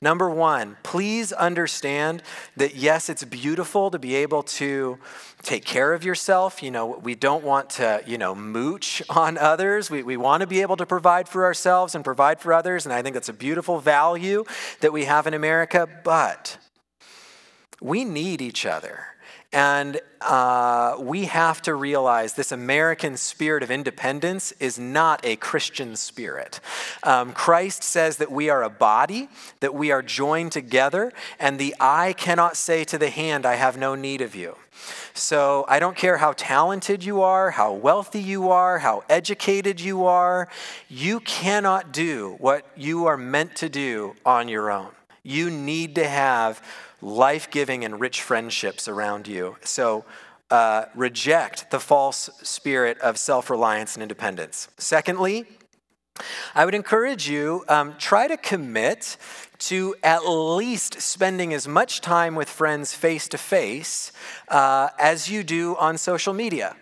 number 0.00 0.30
one, 0.30 0.76
please 0.82 1.32
understand 1.32 2.22
that 2.56 2.74
yes, 2.74 3.08
it's 3.10 3.24
beautiful 3.24 3.90
to 3.90 3.98
be 3.98 4.14
able 4.14 4.42
to 4.42 4.98
take 5.42 5.64
care 5.64 5.92
of 5.92 6.02
yourself. 6.02 6.62
You 6.62 6.70
know, 6.70 6.86
we 7.02 7.14
don't 7.14 7.44
want 7.44 7.70
to, 7.70 8.02
you 8.06 8.16
know, 8.16 8.34
mooch 8.34 9.02
on 9.10 9.36
others. 9.36 9.90
We, 9.90 10.02
we 10.02 10.16
want 10.16 10.40
to 10.40 10.46
be 10.46 10.62
able 10.62 10.76
to 10.78 10.86
provide 10.86 11.28
for 11.28 11.44
ourselves 11.44 11.94
and 11.94 12.02
provide 12.04 12.40
for 12.40 12.52
others. 12.52 12.86
And 12.86 12.92
I 12.92 13.02
think 13.02 13.14
that's 13.14 13.28
a 13.28 13.34
beautiful 13.34 13.80
value 13.80 14.44
that 14.80 14.92
we 14.92 15.04
have 15.04 15.26
in 15.26 15.34
America. 15.34 15.86
But 16.04 16.58
we 17.80 18.04
need 18.04 18.40
each 18.40 18.66
other. 18.66 19.06
And 19.52 20.00
uh, 20.20 20.96
we 20.98 21.26
have 21.26 21.62
to 21.62 21.74
realize 21.74 22.34
this 22.34 22.52
American 22.52 23.16
spirit 23.16 23.62
of 23.62 23.70
independence 23.70 24.52
is 24.52 24.78
not 24.78 25.24
a 25.24 25.36
Christian 25.36 25.96
spirit. 25.96 26.60
Um, 27.02 27.32
Christ 27.32 27.82
says 27.82 28.16
that 28.18 28.30
we 28.30 28.50
are 28.50 28.62
a 28.62 28.68
body, 28.68 29.28
that 29.60 29.72
we 29.72 29.90
are 29.90 30.02
joined 30.02 30.52
together, 30.52 31.12
and 31.38 31.58
the 31.58 31.74
eye 31.80 32.12
cannot 32.18 32.56
say 32.56 32.84
to 32.84 32.98
the 32.98 33.08
hand, 33.08 33.46
I 33.46 33.54
have 33.54 33.78
no 33.78 33.94
need 33.94 34.20
of 34.20 34.34
you. 34.34 34.56
So 35.14 35.64
I 35.68 35.78
don't 35.78 35.96
care 35.96 36.18
how 36.18 36.32
talented 36.32 37.02
you 37.02 37.22
are, 37.22 37.52
how 37.52 37.72
wealthy 37.72 38.20
you 38.20 38.50
are, 38.50 38.80
how 38.80 39.04
educated 39.08 39.80
you 39.80 40.04
are, 40.04 40.48
you 40.88 41.20
cannot 41.20 41.92
do 41.92 42.36
what 42.38 42.66
you 42.76 43.06
are 43.06 43.16
meant 43.16 43.56
to 43.56 43.68
do 43.68 44.16
on 44.26 44.48
your 44.48 44.70
own. 44.70 44.90
You 45.22 45.50
need 45.50 45.94
to 45.94 46.06
have 46.06 46.62
life 47.00 47.50
giving 47.50 47.84
and 47.84 48.00
rich 48.00 48.22
friendships 48.22 48.88
around 48.88 49.28
you. 49.28 49.56
So 49.62 50.04
uh, 50.50 50.86
reject 50.94 51.70
the 51.70 51.80
false 51.80 52.30
spirit 52.42 52.98
of 52.98 53.18
self 53.18 53.50
reliance 53.50 53.94
and 53.94 54.02
independence. 54.02 54.68
Secondly, 54.78 55.44
I 56.54 56.64
would 56.64 56.74
encourage 56.74 57.28
you 57.28 57.64
um, 57.68 57.94
try 57.98 58.26
to 58.26 58.36
commit 58.36 59.16
to 59.58 59.94
at 60.02 60.20
least 60.26 61.00
spending 61.00 61.52
as 61.52 61.66
much 61.66 62.00
time 62.00 62.34
with 62.34 62.48
friends 62.48 62.94
face 62.94 63.28
to 63.28 63.38
face 63.38 64.12
as 64.50 65.30
you 65.30 65.42
do 65.42 65.76
on 65.76 65.98
social 65.98 66.32
media 66.32 66.76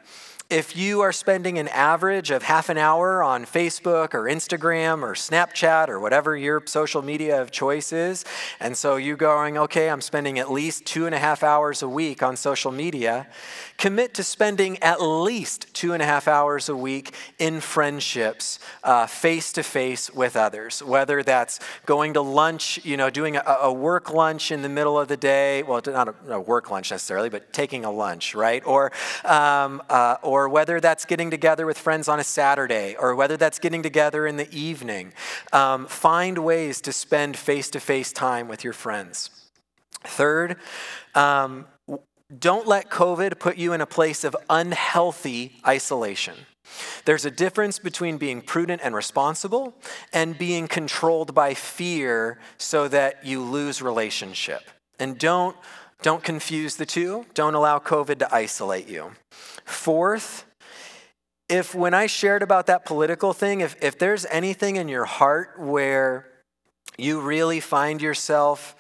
if 0.54 0.76
you 0.76 1.00
are 1.00 1.10
spending 1.10 1.58
an 1.58 1.66
average 1.66 2.30
of 2.30 2.44
half 2.44 2.68
an 2.68 2.78
hour 2.78 3.24
on 3.24 3.44
Facebook 3.44 4.14
or 4.14 4.22
Instagram 4.22 5.02
or 5.02 5.14
Snapchat 5.14 5.88
or 5.88 5.98
whatever 5.98 6.36
your 6.36 6.62
social 6.64 7.02
media 7.02 7.42
of 7.42 7.50
choice 7.50 7.92
is, 7.92 8.24
and 8.60 8.76
so 8.76 8.94
you 8.94 9.16
going, 9.16 9.58
okay, 9.58 9.90
I'm 9.90 10.00
spending 10.00 10.38
at 10.38 10.52
least 10.52 10.84
two 10.84 11.06
and 11.06 11.14
a 11.14 11.18
half 11.18 11.42
hours 11.42 11.82
a 11.82 11.88
week 11.88 12.22
on 12.22 12.36
social 12.36 12.70
media, 12.70 13.26
commit 13.78 14.14
to 14.14 14.22
spending 14.22 14.78
at 14.82 15.00
least 15.00 15.72
two 15.74 15.92
and 15.92 16.02
a 16.02 16.06
half 16.06 16.28
hours 16.28 16.68
a 16.68 16.76
week 16.76 17.14
in 17.38 17.60
friendships, 17.60 18.58
face 19.08 19.52
to 19.52 19.62
face 19.62 20.10
with 20.10 20.36
others. 20.36 20.82
Whether 20.82 21.22
that's 21.22 21.60
going 21.86 22.14
to 22.14 22.20
lunch, 22.20 22.80
you 22.84 22.96
know, 22.96 23.10
doing 23.10 23.36
a, 23.36 23.42
a, 23.62 23.72
work 23.72 24.12
lunch 24.12 24.50
in 24.50 24.62
the 24.62 24.68
middle 24.68 24.98
of 24.98 25.08
the 25.08 25.16
day, 25.16 25.62
well, 25.62 25.80
not 25.86 26.08
a, 26.08 26.34
a 26.34 26.40
work 26.40 26.70
lunch 26.70 26.90
necessarily, 26.90 27.28
but 27.28 27.52
taking 27.52 27.84
a 27.84 27.90
lunch, 27.90 28.34
right? 28.34 28.64
Or, 28.66 28.92
um, 29.24 29.82
uh, 29.88 30.16
or 30.22 30.48
whether 30.48 30.80
that's 30.80 31.04
getting 31.04 31.30
together 31.30 31.66
with 31.66 31.78
friends 31.78 32.08
on 32.08 32.20
a 32.20 32.24
Saturday, 32.24 32.96
or 32.98 33.14
whether 33.14 33.36
that's 33.36 33.58
getting 33.58 33.82
together 33.82 34.26
in 34.26 34.36
the 34.36 34.52
evening. 34.54 35.12
Um, 35.52 35.86
find 35.86 36.38
ways 36.38 36.80
to 36.82 36.92
spend 36.92 37.36
face 37.36 37.70
to 37.70 37.80
face 37.80 38.12
time 38.12 38.48
with 38.48 38.64
your 38.64 38.72
friends. 38.72 39.30
Third, 40.04 40.56
um, 41.14 41.66
don't 42.40 42.66
let 42.66 42.90
COVID 42.90 43.38
put 43.38 43.56
you 43.56 43.72
in 43.72 43.80
a 43.80 43.86
place 43.86 44.24
of 44.24 44.36
unhealthy 44.48 45.52
isolation. 45.66 46.34
There's 47.04 47.24
a 47.24 47.30
difference 47.30 47.78
between 47.78 48.16
being 48.16 48.40
prudent 48.40 48.80
and 48.82 48.94
responsible 48.94 49.74
and 50.12 50.36
being 50.36 50.66
controlled 50.66 51.34
by 51.34 51.54
fear 51.54 52.38
so 52.58 52.88
that 52.88 53.24
you 53.24 53.42
lose 53.42 53.82
relationship. 53.82 54.62
And 54.98 55.18
don't, 55.18 55.56
don't 56.02 56.22
confuse 56.22 56.76
the 56.76 56.86
two. 56.86 57.26
Don't 57.34 57.54
allow 57.54 57.78
COVID 57.78 58.18
to 58.20 58.34
isolate 58.34 58.88
you. 58.88 59.12
Fourth, 59.64 60.46
if 61.48 61.74
when 61.74 61.94
I 61.94 62.06
shared 62.06 62.42
about 62.42 62.66
that 62.66 62.86
political 62.86 63.32
thing, 63.32 63.60
if, 63.60 63.76
if 63.82 63.98
there's 63.98 64.24
anything 64.26 64.76
in 64.76 64.88
your 64.88 65.04
heart 65.04 65.58
where 65.58 66.26
you 66.96 67.20
really 67.20 67.60
find 67.60 68.00
yourself 68.00 68.74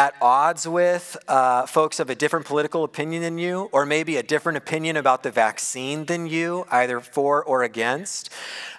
at 0.00 0.14
odds 0.22 0.66
with 0.66 1.14
uh, 1.28 1.66
folks 1.66 2.00
of 2.00 2.08
a 2.08 2.14
different 2.14 2.46
political 2.46 2.84
opinion 2.84 3.20
than 3.20 3.36
you, 3.36 3.68
or 3.70 3.84
maybe 3.84 4.16
a 4.16 4.22
different 4.22 4.56
opinion 4.56 4.96
about 4.96 5.22
the 5.22 5.30
vaccine 5.30 6.06
than 6.06 6.26
you, 6.26 6.64
either 6.70 7.00
for 7.00 7.44
or 7.44 7.62
against, 7.62 8.30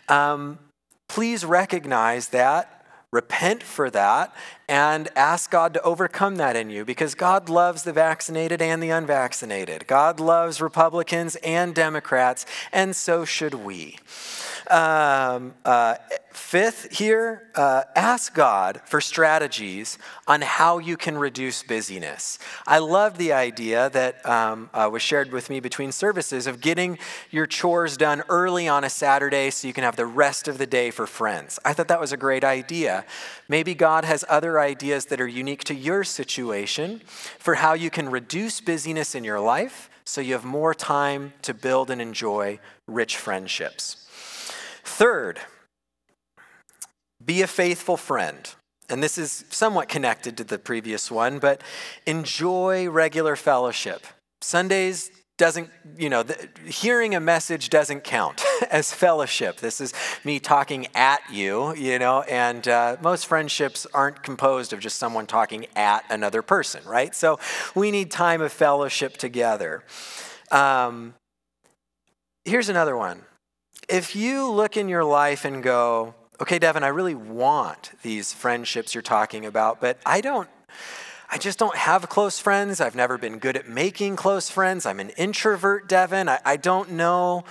um, 0.10 0.58
please 1.08 1.46
recognize 1.46 2.30
that, 2.30 2.84
repent 3.12 3.62
for 3.62 3.92
that, 3.92 4.34
and 4.68 5.10
ask 5.16 5.52
God 5.52 5.76
to 5.76 5.82
overcome 5.84 6.38
that 6.38 6.56
in 6.56 6.72
you 6.72 6.84
because 6.84 7.14
God 7.14 7.50
loves 7.50 7.84
the 7.84 7.94
vaccinated 7.94 8.60
and 8.60 8.82
the 8.82 8.90
unvaccinated. 8.90 9.86
God 9.86 10.20
loves 10.20 10.60
Republicans 10.60 11.36
and 11.44 11.76
Democrats, 11.76 12.48
and 12.72 12.96
so 12.96 13.26
should 13.26 13.54
we. 13.54 14.00
Um, 14.72 15.54
uh, 15.66 15.96
fifth, 16.32 16.98
here, 16.98 17.50
uh, 17.56 17.84
ask 17.94 18.34
God 18.34 18.80
for 18.86 19.02
strategies 19.02 19.98
on 20.28 20.40
how 20.40 20.78
you 20.78 20.96
can 20.96 21.18
reduce 21.18 21.62
busyness. 21.62 22.40
I 22.66 22.80
love 22.80 23.18
the 23.18 23.34
idea 23.34 23.90
that 23.90 24.26
um, 24.26 24.70
uh, 24.74 24.90
was 24.90 25.02
shared 25.02 25.34
with 25.34 25.50
me 25.50 25.60
between 25.60 25.92
services 25.92 26.48
of 26.48 26.62
getting 26.62 26.98
your 27.32 27.48
chores 27.48 27.98
done 27.98 28.24
early 28.30 28.70
on 28.70 28.86
a 28.86 28.90
Saturday 28.90 29.50
so 29.50 29.68
you 29.68 29.74
can 29.74 29.84
have 29.84 29.98
the 29.98 30.06
rest 30.06 30.48
of 30.48 30.58
the 30.58 30.66
day 30.66 30.90
for 30.90 31.06
friends. 31.06 31.60
I 31.66 31.74
thought 31.74 31.90
that 31.90 32.00
was 32.00 32.14
a 32.14 32.18
great 32.18 32.46
idea. 32.46 33.04
Maybe 33.50 33.76
God 33.76 34.06
has 34.06 34.24
other 34.30 34.58
ideas 34.58 35.08
that 35.08 35.20
are 35.20 35.28
unique 35.28 35.66
to 35.66 35.76
your 35.76 36.06
situation 36.06 37.02
for 37.40 37.56
how 37.56 37.74
you 37.74 37.90
can 37.90 38.08
reduce 38.08 38.62
busyness 38.62 39.16
in 39.16 39.26
your 39.26 39.42
life 39.42 39.90
so 40.06 40.22
you 40.22 40.32
have 40.32 40.46
more 40.46 40.74
time 40.74 41.34
to 41.42 41.54
build 41.54 41.90
and 41.90 42.02
enjoy 42.02 42.58
rich 42.88 43.18
friendships. 43.18 43.98
Third, 44.92 45.40
be 47.24 47.42
a 47.42 47.48
faithful 47.48 47.98
friend. 47.98 48.54
And 48.90 49.02
this 49.02 49.18
is 49.18 49.46
somewhat 49.50 49.88
connected 49.88 50.36
to 50.38 50.44
the 50.44 50.60
previous 50.60 51.10
one, 51.10 51.40
but 51.40 51.62
enjoy 52.06 52.90
regular 52.90 53.38
fellowship. 53.38 54.06
Sundays 54.42 55.10
doesn't, 55.38 55.70
you 55.98 56.10
know, 56.10 56.24
the, 56.24 56.50
hearing 56.66 57.16
a 57.16 57.22
message 57.22 57.70
doesn't 57.70 58.04
count 58.04 58.44
as 58.70 58.94
fellowship. 58.94 59.58
This 59.58 59.80
is 59.80 59.94
me 60.26 60.40
talking 60.40 60.88
at 60.94 61.22
you, 61.32 61.74
you 61.74 61.98
know, 61.98 62.22
and 62.24 62.68
uh, 62.68 62.98
most 63.02 63.28
friendships 63.28 63.88
aren't 63.94 64.22
composed 64.22 64.74
of 64.74 64.82
just 64.82 65.00
someone 65.00 65.26
talking 65.26 65.68
at 65.76 66.04
another 66.12 66.42
person, 66.42 66.84
right? 66.86 67.16
So 67.16 67.40
we 67.76 67.92
need 67.92 68.12
time 68.12 68.42
of 68.42 68.52
fellowship 68.52 69.16
together. 69.16 69.84
Um, 70.52 71.16
here's 72.44 72.68
another 72.68 72.98
one 72.98 73.24
if 73.90 74.16
you 74.16 74.50
look 74.50 74.78
in 74.78 74.88
your 74.88 75.04
life 75.04 75.46
and 75.46 75.62
go, 75.62 76.14
okay, 76.40 76.60
Devin, 76.60 76.84
I 76.84 76.88
really 76.88 77.16
want 77.16 77.92
these 78.02 78.34
friendships 78.34 78.96
you're 78.96 79.02
talking 79.02 79.46
about, 79.46 79.80
but 79.82 79.98
I 80.06 80.22
don't. 80.22 80.50
I 81.34 81.38
just 81.38 81.58
don't 81.58 81.78
have 81.78 82.10
close 82.10 82.40
friends. 82.40 82.82
I've 82.82 82.96
never 82.96 83.18
been 83.18 83.38
good 83.38 83.56
at 83.56 83.70
making 83.70 84.18
close 84.18 84.50
friends. 84.50 84.86
I'm 84.86 85.00
an 85.00 85.12
introvert, 85.12 85.88
Devin. 85.88 86.28
I, 86.28 86.40
I 86.44 86.58
don't 86.58 86.92
know 86.92 87.46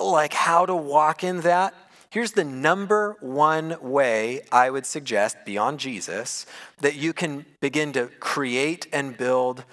like 0.00 0.32
how 0.32 0.64
to 0.64 0.74
walk 0.74 1.22
in 1.22 1.42
that. 1.42 1.74
Here's 2.10 2.32
the 2.32 2.44
number 2.44 3.16
one 3.20 3.76
way 3.82 4.42
I 4.50 4.70
would 4.70 4.86
suggest 4.86 5.36
beyond 5.44 5.78
Jesus 5.78 6.46
that 6.80 6.94
you 6.94 7.12
can 7.12 7.44
begin 7.60 7.92
to 7.92 8.06
create 8.18 8.86
and 8.94 9.14
build 9.14 9.64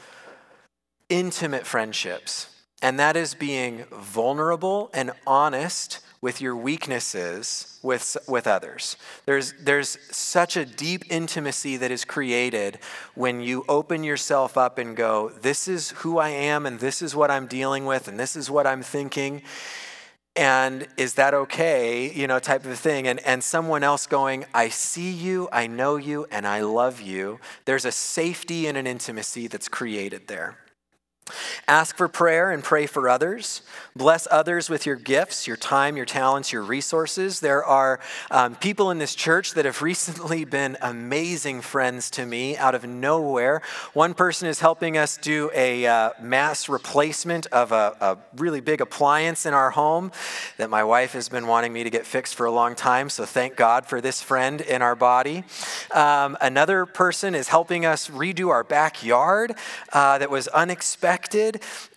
intimate 1.08 1.66
friendships. 1.66 2.50
And 2.82 3.00
that 3.00 3.16
is 3.16 3.34
being 3.34 3.86
vulnerable 3.92 4.90
and 4.94 5.12
honest 5.26 6.02
with 6.22 6.42
your 6.42 6.56
weaknesses 6.56 7.80
with, 7.84 8.18
with 8.28 8.48
others. 8.48 8.98
There's, 9.26 9.54
there's 9.62 9.98
such 10.10 10.58
a 10.58 10.66
deep 10.66 11.04
intimacy 11.10 11.78
that 11.78 11.92
is 11.92 12.04
created 12.04 12.80
when 13.14 13.42
you 13.42 13.64
open 13.70 14.04
yourself 14.04 14.58
up 14.58 14.80
and 14.80 14.96
go, 14.96 15.30
This 15.30 15.68
is 15.68 15.92
who 15.92 16.18
I 16.18 16.30
am, 16.30 16.66
and 16.66 16.80
this 16.80 17.04
is 17.04 17.16
what 17.16 17.30
I'm 17.30 17.46
dealing 17.46 17.86
with, 17.86 18.08
and 18.08 18.20
this 18.20 18.36
is 18.36 18.50
what 18.50 18.66
I'm 18.66 18.82
thinking. 18.82 19.44
And 20.36 20.88
is 20.98 21.14
that 21.14 21.34
okay? 21.34 22.12
You 22.12 22.28
know, 22.28 22.40
type 22.40 22.66
of 22.66 22.78
thing. 22.78 23.08
And, 23.08 23.20
and 23.20 23.44
someone 23.44 23.84
else 23.84 24.08
going, 24.08 24.46
I 24.54 24.70
see 24.70 25.12
you, 25.12 25.48
I 25.52 25.68
know 25.68 25.96
you, 25.96 26.26
and 26.32 26.46
I 26.48 26.62
love 26.62 27.00
you. 27.00 27.40
There's 27.66 27.86
a 27.86 27.92
safety 27.92 28.68
and 28.68 28.78
an 28.78 28.88
intimacy 28.88 29.48
that's 29.48 29.70
created 29.70 30.28
there. 30.28 30.58
Ask 31.68 31.98
for 31.98 32.08
prayer 32.08 32.52
and 32.52 32.64
pray 32.64 32.86
for 32.86 33.10
others. 33.10 33.64
Bless 33.96 34.28
others 34.30 34.70
with 34.70 34.86
your 34.86 34.96
gifts, 34.96 35.48
your 35.48 35.58
time, 35.58 35.98
your 35.98 36.06
talents, 36.06 36.54
your 36.54 36.62
resources. 36.62 37.40
There 37.40 37.66
are 37.66 38.00
um, 38.30 38.56
people 38.56 38.92
in 38.92 39.00
this 39.00 39.16
church 39.16 39.56
that 39.56 39.66
have 39.66 39.82
recently 39.96 40.46
been 40.46 40.78
amazing 40.82 41.62
friends 41.62 42.12
to 42.12 42.28
me 42.28 42.56
out 42.58 42.76
of 42.76 42.86
nowhere. 42.86 43.64
One 43.94 44.14
person 44.14 44.48
is 44.48 44.60
helping 44.60 45.00
us 45.00 45.18
do 45.18 45.50
a 45.56 45.88
uh, 45.88 46.12
mass 46.22 46.70
replacement 46.70 47.48
of 47.48 47.72
a, 47.72 47.98
a, 48.00 48.18
really 48.38 48.60
big 48.60 48.82
appliance 48.82 49.46
in 49.48 49.54
our 49.54 49.72
home 49.72 50.12
that 50.58 50.70
my 50.70 50.84
wife 50.84 51.14
has 51.14 51.30
been 51.30 51.48
wanting 51.48 51.74
me 51.74 51.84
to 51.84 51.90
get 51.90 52.06
fixed 52.06 52.36
for 52.36 52.46
a 52.46 52.52
long 52.52 52.76
time. 52.76 53.10
So 53.10 53.26
thank 53.26 53.56
God 53.56 53.88
for 53.88 54.00
this 54.00 54.22
friend 54.22 54.62
in 54.62 54.84
our 54.84 54.96
body. 54.96 55.44
Um, 55.92 56.38
another 56.40 56.86
person 56.86 57.34
is 57.34 57.48
helping 57.48 57.86
us 57.86 58.10
redo 58.10 58.50
our 58.50 58.64
backyard 58.64 59.56
uh, 59.92 60.20
that 60.20 60.30
was 60.30 60.48
unexpected 60.50 61.15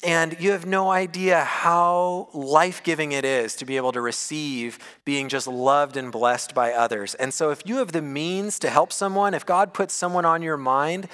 and 0.02 0.36
you 0.40 0.52
have 0.52 0.66
no 0.66 0.90
idea 0.90 1.44
how 1.44 2.28
life 2.32 2.82
giving 2.82 3.12
it 3.12 3.24
is 3.24 3.54
to 3.56 3.64
be 3.64 3.76
able 3.76 3.92
to 3.92 4.00
receive 4.00 4.78
being 5.04 5.28
just 5.28 5.46
loved 5.46 5.96
and 5.96 6.12
blessed 6.12 6.54
by 6.54 6.72
others. 6.72 7.14
And 7.14 7.34
so, 7.34 7.50
if 7.50 7.62
you 7.64 7.78
have 7.78 7.92
the 7.92 8.02
means 8.02 8.58
to 8.60 8.70
help 8.70 8.92
someone, 8.92 9.34
if 9.34 9.44
God 9.44 9.74
puts 9.74 9.94
someone 9.94 10.24
on 10.24 10.42
your 10.42 10.56
mind, 10.56 11.08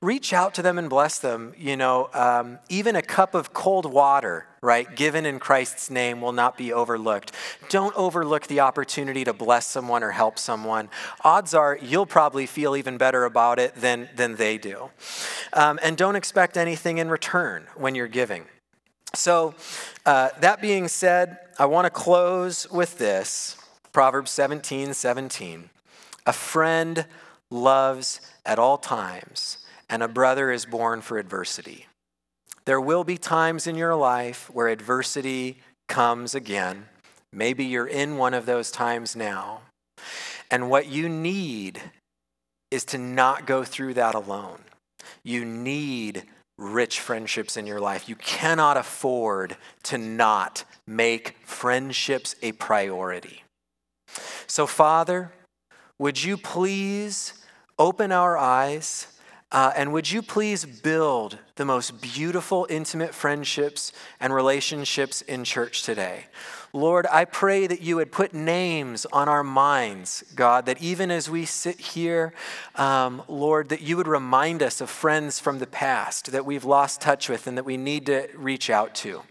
reach 0.00 0.32
out 0.32 0.54
to 0.54 0.62
them 0.62 0.78
and 0.78 0.88
bless 0.88 1.18
them. 1.18 1.54
You 1.56 1.76
know, 1.76 2.08
um, 2.14 2.58
even 2.68 2.96
a 2.96 3.02
cup 3.02 3.34
of 3.34 3.52
cold 3.52 3.90
water, 3.92 4.46
right, 4.62 4.94
given 4.94 5.24
in 5.24 5.38
Christ's 5.38 5.88
name 5.88 6.20
will 6.20 6.32
not 6.32 6.58
be 6.58 6.72
overlooked. 6.72 7.32
Don't 7.70 7.96
overlook 7.96 8.46
the 8.46 8.60
opportunity 8.60 9.24
to 9.24 9.32
bless 9.32 9.66
someone 9.66 10.02
or 10.02 10.10
help 10.10 10.38
someone. 10.38 10.90
Odds 11.22 11.54
are 11.54 11.78
you'll 11.80 12.06
probably 12.06 12.46
feel 12.46 12.76
even 12.76 12.98
better 12.98 13.24
about 13.24 13.58
it 13.58 13.74
than, 13.76 14.10
than 14.16 14.36
they 14.36 14.58
do. 14.58 14.90
Um, 15.54 15.78
and 15.82 15.96
don't 15.96 16.16
expect 16.16 16.56
anything 16.58 16.98
in 16.98 17.08
return 17.08 17.66
when 17.76 17.94
you're 17.94 18.08
giving. 18.08 18.44
So, 19.14 19.54
uh, 20.06 20.28
that 20.40 20.60
being 20.60 20.88
said, 20.88 21.38
I 21.58 21.66
want 21.66 21.86
to 21.86 21.90
close 21.90 22.70
with 22.70 22.98
this 22.98 23.56
Proverbs 23.92 24.30
17 24.30 24.94
17. 24.94 25.70
A 26.26 26.32
friend 26.32 27.06
loves 27.48 28.20
at 28.46 28.58
all 28.58 28.78
times 28.78 29.58
and 29.88 30.02
a 30.02 30.08
brother 30.08 30.52
is 30.52 30.64
born 30.64 31.00
for 31.00 31.18
adversity. 31.18 31.86
There 32.70 32.80
will 32.80 33.02
be 33.02 33.18
times 33.18 33.66
in 33.66 33.74
your 33.74 33.96
life 33.96 34.48
where 34.48 34.68
adversity 34.68 35.58
comes 35.88 36.36
again. 36.36 36.86
Maybe 37.32 37.64
you're 37.64 37.88
in 37.88 38.16
one 38.16 38.32
of 38.32 38.46
those 38.46 38.70
times 38.70 39.16
now. 39.16 39.62
And 40.52 40.70
what 40.70 40.86
you 40.86 41.08
need 41.08 41.82
is 42.70 42.84
to 42.84 42.96
not 42.96 43.44
go 43.44 43.64
through 43.64 43.94
that 43.94 44.14
alone. 44.14 44.60
You 45.24 45.44
need 45.44 46.22
rich 46.58 47.00
friendships 47.00 47.56
in 47.56 47.66
your 47.66 47.80
life. 47.80 48.08
You 48.08 48.14
cannot 48.14 48.76
afford 48.76 49.56
to 49.82 49.98
not 49.98 50.62
make 50.86 51.38
friendships 51.44 52.36
a 52.40 52.52
priority. 52.52 53.42
So, 54.46 54.68
Father, 54.68 55.32
would 55.98 56.22
you 56.22 56.36
please 56.36 57.32
open 57.80 58.12
our 58.12 58.38
eyes 58.38 59.08
uh, 59.50 59.72
and 59.74 59.92
would 59.92 60.08
you 60.12 60.22
please 60.22 60.64
build 60.64 61.36
the 61.60 61.66
most 61.66 62.00
beautiful, 62.00 62.66
intimate 62.70 63.14
friendships 63.14 63.92
and 64.18 64.32
relationships 64.32 65.20
in 65.20 65.44
church 65.44 65.82
today? 65.82 66.24
Lord, 66.72 67.06
I 67.10 67.24
pray 67.26 67.66
that 67.66 67.82
you 67.82 67.96
would 67.96 68.12
put 68.12 68.32
names 68.32 69.04
on 69.12 69.28
our 69.28 69.42
minds, 69.42 70.24
God, 70.36 70.66
that 70.66 70.80
even 70.80 71.10
as 71.10 71.28
we 71.28 71.44
sit 71.44 71.80
here, 71.80 72.32
um, 72.76 73.22
Lord, 73.28 73.70
that 73.70 73.82
you 73.82 73.96
would 73.96 74.06
remind 74.06 74.62
us 74.62 74.80
of 74.80 74.88
friends 74.88 75.40
from 75.40 75.58
the 75.58 75.66
past 75.66 76.30
that 76.30 76.46
we've 76.46 76.64
lost 76.64 77.00
touch 77.00 77.28
with 77.28 77.46
and 77.48 77.58
that 77.58 77.64
we 77.64 77.76
need 77.76 78.06
to 78.06 78.28
reach 78.36 78.70
out 78.70 78.94
to. 78.96 79.22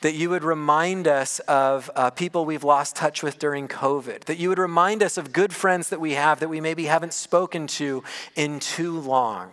That 0.00 0.14
you 0.14 0.30
would 0.30 0.42
remind 0.42 1.06
us 1.06 1.40
of 1.40 1.90
uh, 1.94 2.10
people 2.10 2.46
we've 2.46 2.64
lost 2.64 2.96
touch 2.96 3.22
with 3.22 3.38
during 3.38 3.68
COVID. 3.68 4.24
That 4.24 4.38
you 4.38 4.48
would 4.48 4.58
remind 4.58 5.02
us 5.02 5.16
of 5.16 5.32
good 5.32 5.52
friends 5.52 5.90
that 5.90 6.00
we 6.00 6.14
have 6.14 6.40
that 6.40 6.48
we 6.48 6.60
maybe 6.60 6.86
haven't 6.86 7.12
spoken 7.12 7.66
to 7.66 8.02
in 8.34 8.58
too 8.58 8.98
long. 8.98 9.50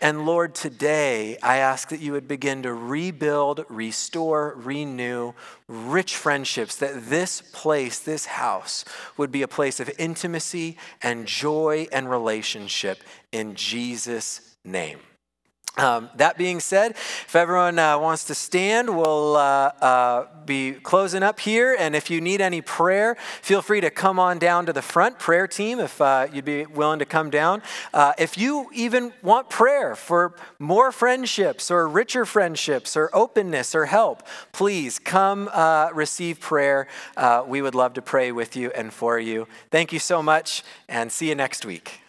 And 0.00 0.26
Lord, 0.26 0.54
today 0.54 1.38
I 1.42 1.56
ask 1.56 1.88
that 1.88 2.00
you 2.00 2.12
would 2.12 2.28
begin 2.28 2.62
to 2.62 2.74
rebuild, 2.74 3.64
restore, 3.68 4.54
renew 4.56 5.32
rich 5.68 6.16
friendships, 6.16 6.76
that 6.76 7.08
this 7.08 7.42
place, 7.52 7.98
this 7.98 8.26
house, 8.26 8.84
would 9.16 9.32
be 9.32 9.42
a 9.42 9.48
place 9.48 9.80
of 9.80 9.90
intimacy 9.98 10.76
and 11.02 11.26
joy 11.26 11.88
and 11.92 12.10
relationship 12.10 13.02
in 13.32 13.54
Jesus' 13.54 14.56
name. 14.64 14.98
Um, 15.78 16.08
that 16.16 16.38
being 16.38 16.60
said, 16.60 16.92
if 16.92 17.36
everyone 17.36 17.78
uh, 17.78 17.98
wants 17.98 18.24
to 18.24 18.34
stand, 18.34 18.96
we'll 18.96 19.36
uh, 19.36 19.72
uh, 19.82 20.26
be 20.46 20.72
closing 20.72 21.22
up 21.22 21.38
here. 21.38 21.76
And 21.78 21.94
if 21.94 22.10
you 22.10 22.22
need 22.22 22.40
any 22.40 22.62
prayer, 22.62 23.14
feel 23.42 23.60
free 23.60 23.82
to 23.82 23.90
come 23.90 24.18
on 24.18 24.38
down 24.38 24.64
to 24.66 24.72
the 24.72 24.80
front, 24.80 25.18
prayer 25.18 25.46
team, 25.46 25.78
if 25.78 26.00
uh, 26.00 26.28
you'd 26.32 26.46
be 26.46 26.64
willing 26.64 26.98
to 27.00 27.04
come 27.04 27.28
down. 27.28 27.62
Uh, 27.92 28.14
if 28.16 28.38
you 28.38 28.70
even 28.72 29.12
want 29.22 29.50
prayer 29.50 29.94
for 29.94 30.34
more 30.58 30.90
friendships 30.92 31.70
or 31.70 31.86
richer 31.86 32.24
friendships 32.24 32.96
or 32.96 33.10
openness 33.12 33.74
or 33.74 33.84
help, 33.84 34.26
please 34.52 34.98
come 34.98 35.50
uh, 35.52 35.90
receive 35.92 36.40
prayer. 36.40 36.88
we 37.46 37.60
would 37.60 37.74
love 37.74 37.92
to 37.94 38.02
pray 38.02 38.32
with 38.32 38.56
you 38.56 38.70
and 38.70 38.94
for 38.94 39.18
you. 39.18 39.46
Thank 39.70 39.92
you 39.92 39.98
so 39.98 40.22
much, 40.22 40.62
and 40.88 41.12
see 41.12 41.28
you 41.28 41.34
next 41.34 41.66
week. 41.66 42.05